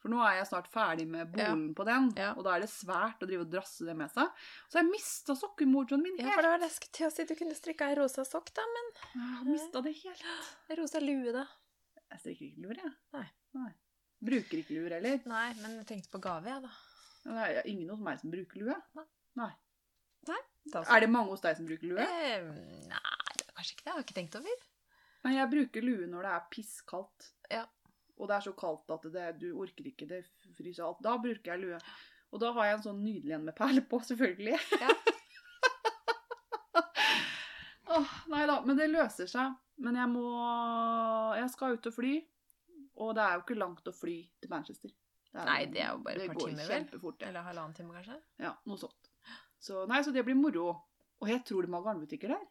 [0.05, 2.27] For nå er jeg snart ferdig med bolen på den, Ja.
[2.37, 4.29] og da er det svært å drive og drasse det med seg.
[4.69, 7.23] Så jeg mista sokkemojoen min Ja, for det var det jeg skulle til å si.
[7.25, 10.21] Du kunne strikka ei rosa sokk, da, men Jeg mista det helt.
[10.69, 11.47] ei rosa lue, da.
[12.11, 12.93] Jeg strikker ikke luer, jeg.
[13.17, 13.25] Nei.
[13.57, 13.71] Nei.
[14.29, 15.19] Bruker ikke luer heller.
[15.25, 16.69] Nei, men jeg tenkte på gave, jeg, da.
[17.25, 18.77] Det er ingen hos meg som bruker lue.
[19.41, 19.49] Nei?
[20.29, 22.05] Er det mange hos deg som bruker lue?
[22.05, 22.45] Eh,
[22.93, 23.89] nei, det kanskje ikke det.
[23.89, 24.63] Jeg har ikke tenkt over.
[25.25, 27.31] Nei, jeg bruker lue når det er pisskaldt.
[27.49, 27.65] Ja.
[28.15, 30.21] Og det er så kaldt at det, du orker ikke, det
[30.55, 31.01] fryser alt.
[31.03, 31.79] Da bruker jeg lue.
[32.31, 34.55] Og da har jeg en sånn nydelig en med perle på, selvfølgelig.
[34.81, 34.95] Ja.
[37.97, 39.55] oh, nei da, men det løser seg.
[39.83, 40.23] Men jeg må
[41.35, 42.13] Jeg skal ut og fly.
[43.03, 44.93] Og det er jo ikke langt å fly til Manchester.
[45.35, 47.15] Det Nei, det er jo bare et par timer, vel?
[47.27, 48.15] Eller halvannen time, kanskje.
[48.39, 49.09] Ja, noe sånt.
[49.59, 50.69] Så, nei, så det blir moro.
[51.19, 52.45] Og jeg tror de har garnbutikker der.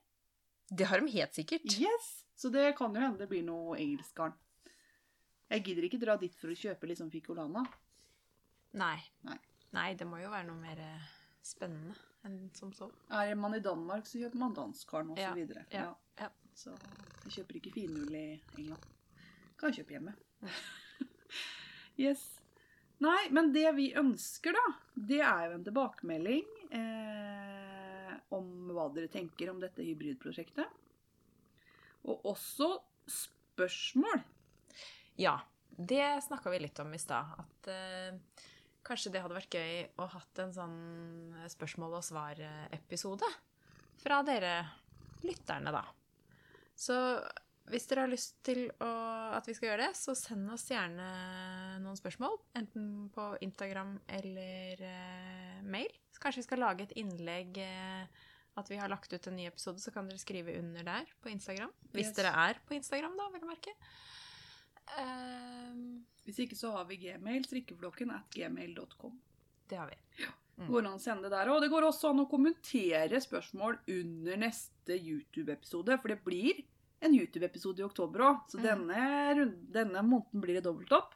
[0.69, 1.65] Det har de helt sikkert.
[1.81, 2.11] Yes!
[2.37, 4.37] Så det kan jo hende det blir noe engelsk garn.
[5.55, 7.63] Jeg gidder ikke dra dit for å kjøpe liksom Ficolana.
[8.75, 8.97] Nei.
[9.23, 9.37] Nei.
[9.75, 11.07] Nei, det må jo være noe mer eh,
[11.47, 11.95] spennende
[12.27, 12.89] enn som så.
[13.15, 15.21] Er man i Danmark, så kjøper man danskarn osv.
[15.21, 15.65] Ja, Så, videre.
[15.71, 15.89] ja,
[16.19, 16.29] ja.
[16.57, 16.73] så
[17.27, 18.25] jeg kjøper ikke finull i
[18.59, 18.87] England.
[19.61, 20.15] Kan kjøpe hjemme.
[22.05, 22.25] yes.
[23.05, 24.65] Nei, men det vi ønsker, da,
[24.97, 26.49] det er jo en tilbakemelding
[26.81, 30.81] eh, om hva dere tenker om dette hybridprosjektet.
[32.11, 32.73] Og også
[33.11, 34.25] spørsmål.
[35.21, 35.37] Ja,
[35.77, 37.35] det snakka vi litt om i stad.
[37.43, 38.17] At eh,
[38.87, 40.79] kanskje det hadde vært gøy å hatt en sånn
[41.51, 43.29] spørsmål og svar-episode
[44.03, 44.57] fra dere
[45.25, 45.85] lytterne, da.
[46.77, 46.97] Så
[47.71, 48.89] hvis dere har lyst til å,
[49.39, 51.07] at vi skal gjøre det, så send oss gjerne
[51.81, 52.35] noen spørsmål.
[52.61, 55.89] Enten på Instagram eller eh, mail.
[56.13, 58.05] Så kanskje vi skal lage et innlegg eh,
[58.61, 61.33] at vi har lagt ut en ny episode, så kan dere skrive under der på
[61.33, 61.73] Instagram.
[61.95, 62.19] Hvis Yes.
[62.21, 63.73] dere er på Instagram, da, vil jeg merke.
[64.99, 69.19] Ehm, Hvis ikke så har vi gmail, strikkeflokken at gmail.com.
[69.69, 70.25] det har vi.
[70.57, 70.69] Mm.
[70.71, 71.49] Går an å sende der.
[71.51, 71.61] òg.
[71.61, 76.63] det går også an å kommentere spørsmål under neste YouTube-episode, for det blir
[77.03, 78.41] en YouTube-episode i oktober òg.
[78.49, 78.63] Så Mm.
[78.63, 81.15] denne, denne måneden blir det dobbelt opp.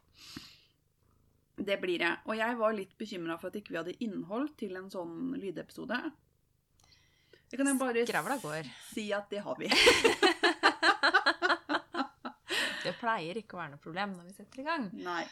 [1.57, 2.19] Det blir det.
[2.27, 6.13] Og jeg var litt bekymra for at ikke vi hadde innhold til en sånn lydepisode.
[7.51, 8.05] Det kan jeg bare
[8.93, 9.69] si at det har vi.
[12.99, 14.89] Pleier ikke å være noe problem når vi setter i gang.
[15.05, 15.23] Nei.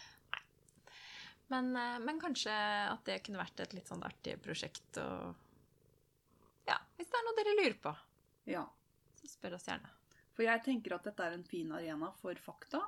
[1.52, 2.52] Men, eh, men kanskje
[2.90, 5.34] at det kunne vært et litt sånn artig prosjekt og
[6.66, 7.92] Ja, hvis det er noe dere lurer på,
[8.50, 8.64] Ja.
[9.20, 9.90] så spør oss gjerne.
[10.34, 12.80] For jeg tenker at dette er en fin arena for fakta.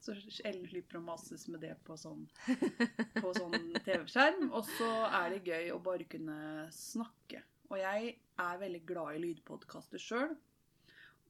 [0.00, 0.12] Så
[0.44, 2.28] Ellen slipper å mases med det på sånn,
[3.24, 4.52] på sånn TV-skjerm.
[4.52, 7.42] Og så er det gøy å bare kunne snakke.
[7.70, 10.36] Og jeg er veldig glad i lydpodkaster sjøl.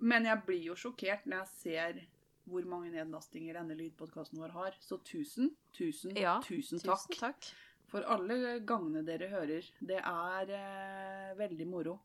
[0.01, 2.03] Men jeg blir jo sjokkert når jeg ser
[2.49, 4.77] hvor mange nedlastinger denne lydpodkasten vår har.
[4.81, 7.51] Så tusen, tusen, Ja, tusen takk Tusen takk.
[7.89, 9.65] for alle gangene dere hører.
[9.81, 11.99] Det er eh, veldig moro.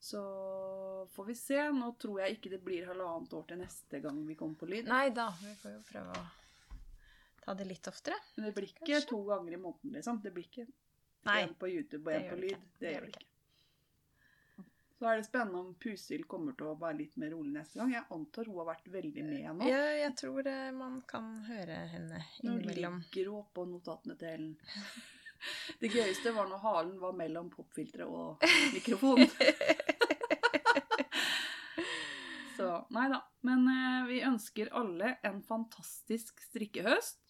[0.00, 0.20] Så
[1.12, 1.58] får vi se.
[1.76, 4.86] Nå tror jeg ikke det blir halvannet år til neste gang vi kommer på lyd.
[4.88, 6.28] Nei da, vi får jo prøve å
[7.44, 8.16] ta det litt oftere.
[8.36, 9.08] Men det blir ikke Kanskje.
[9.12, 10.22] to ganger i måneden, liksom.
[10.24, 10.66] Det blir ikke
[11.28, 11.42] Nei.
[11.60, 12.56] på YouTube og gjør på lyd.
[12.78, 13.26] Det Det gjør det ikke.
[15.00, 17.88] Så er det spennende om Pusil kommer til å være litt mer rolig neste gang.
[17.94, 19.68] Jeg antar hun har vært veldig med nå.
[19.70, 22.98] Ja, jeg tror eh, man kan høre henne Nå innimellom.
[23.06, 24.52] ligger hun oppå notatene til Ellen.
[25.80, 28.44] Det gøyeste var når halen var mellom popfilteret og
[28.74, 29.30] mikrofonen.
[32.58, 33.22] Så nei da.
[33.48, 37.22] Men eh, vi ønsker alle en fantastisk strikkehøst.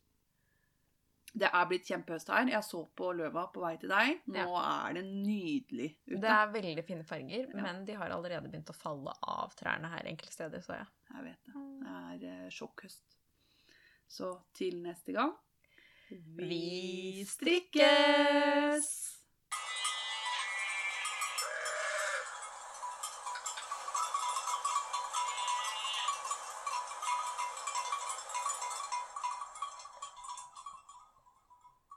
[1.33, 2.49] Det er blitt kjempehøst her.
[2.51, 4.16] Jeg så på løva på vei til deg.
[4.35, 6.18] Nå er det nydelig ute.
[6.24, 7.62] Det er veldig fine farger, Ja.
[7.62, 10.87] men de har allerede begynt å falle av trærne her enkelte steder, så jeg.
[11.14, 11.62] Jeg vet det.
[11.85, 11.95] Det
[12.33, 13.16] er eh, sjokkhøst.
[14.11, 15.31] Så til neste gang
[16.11, 18.81] Vi strikker!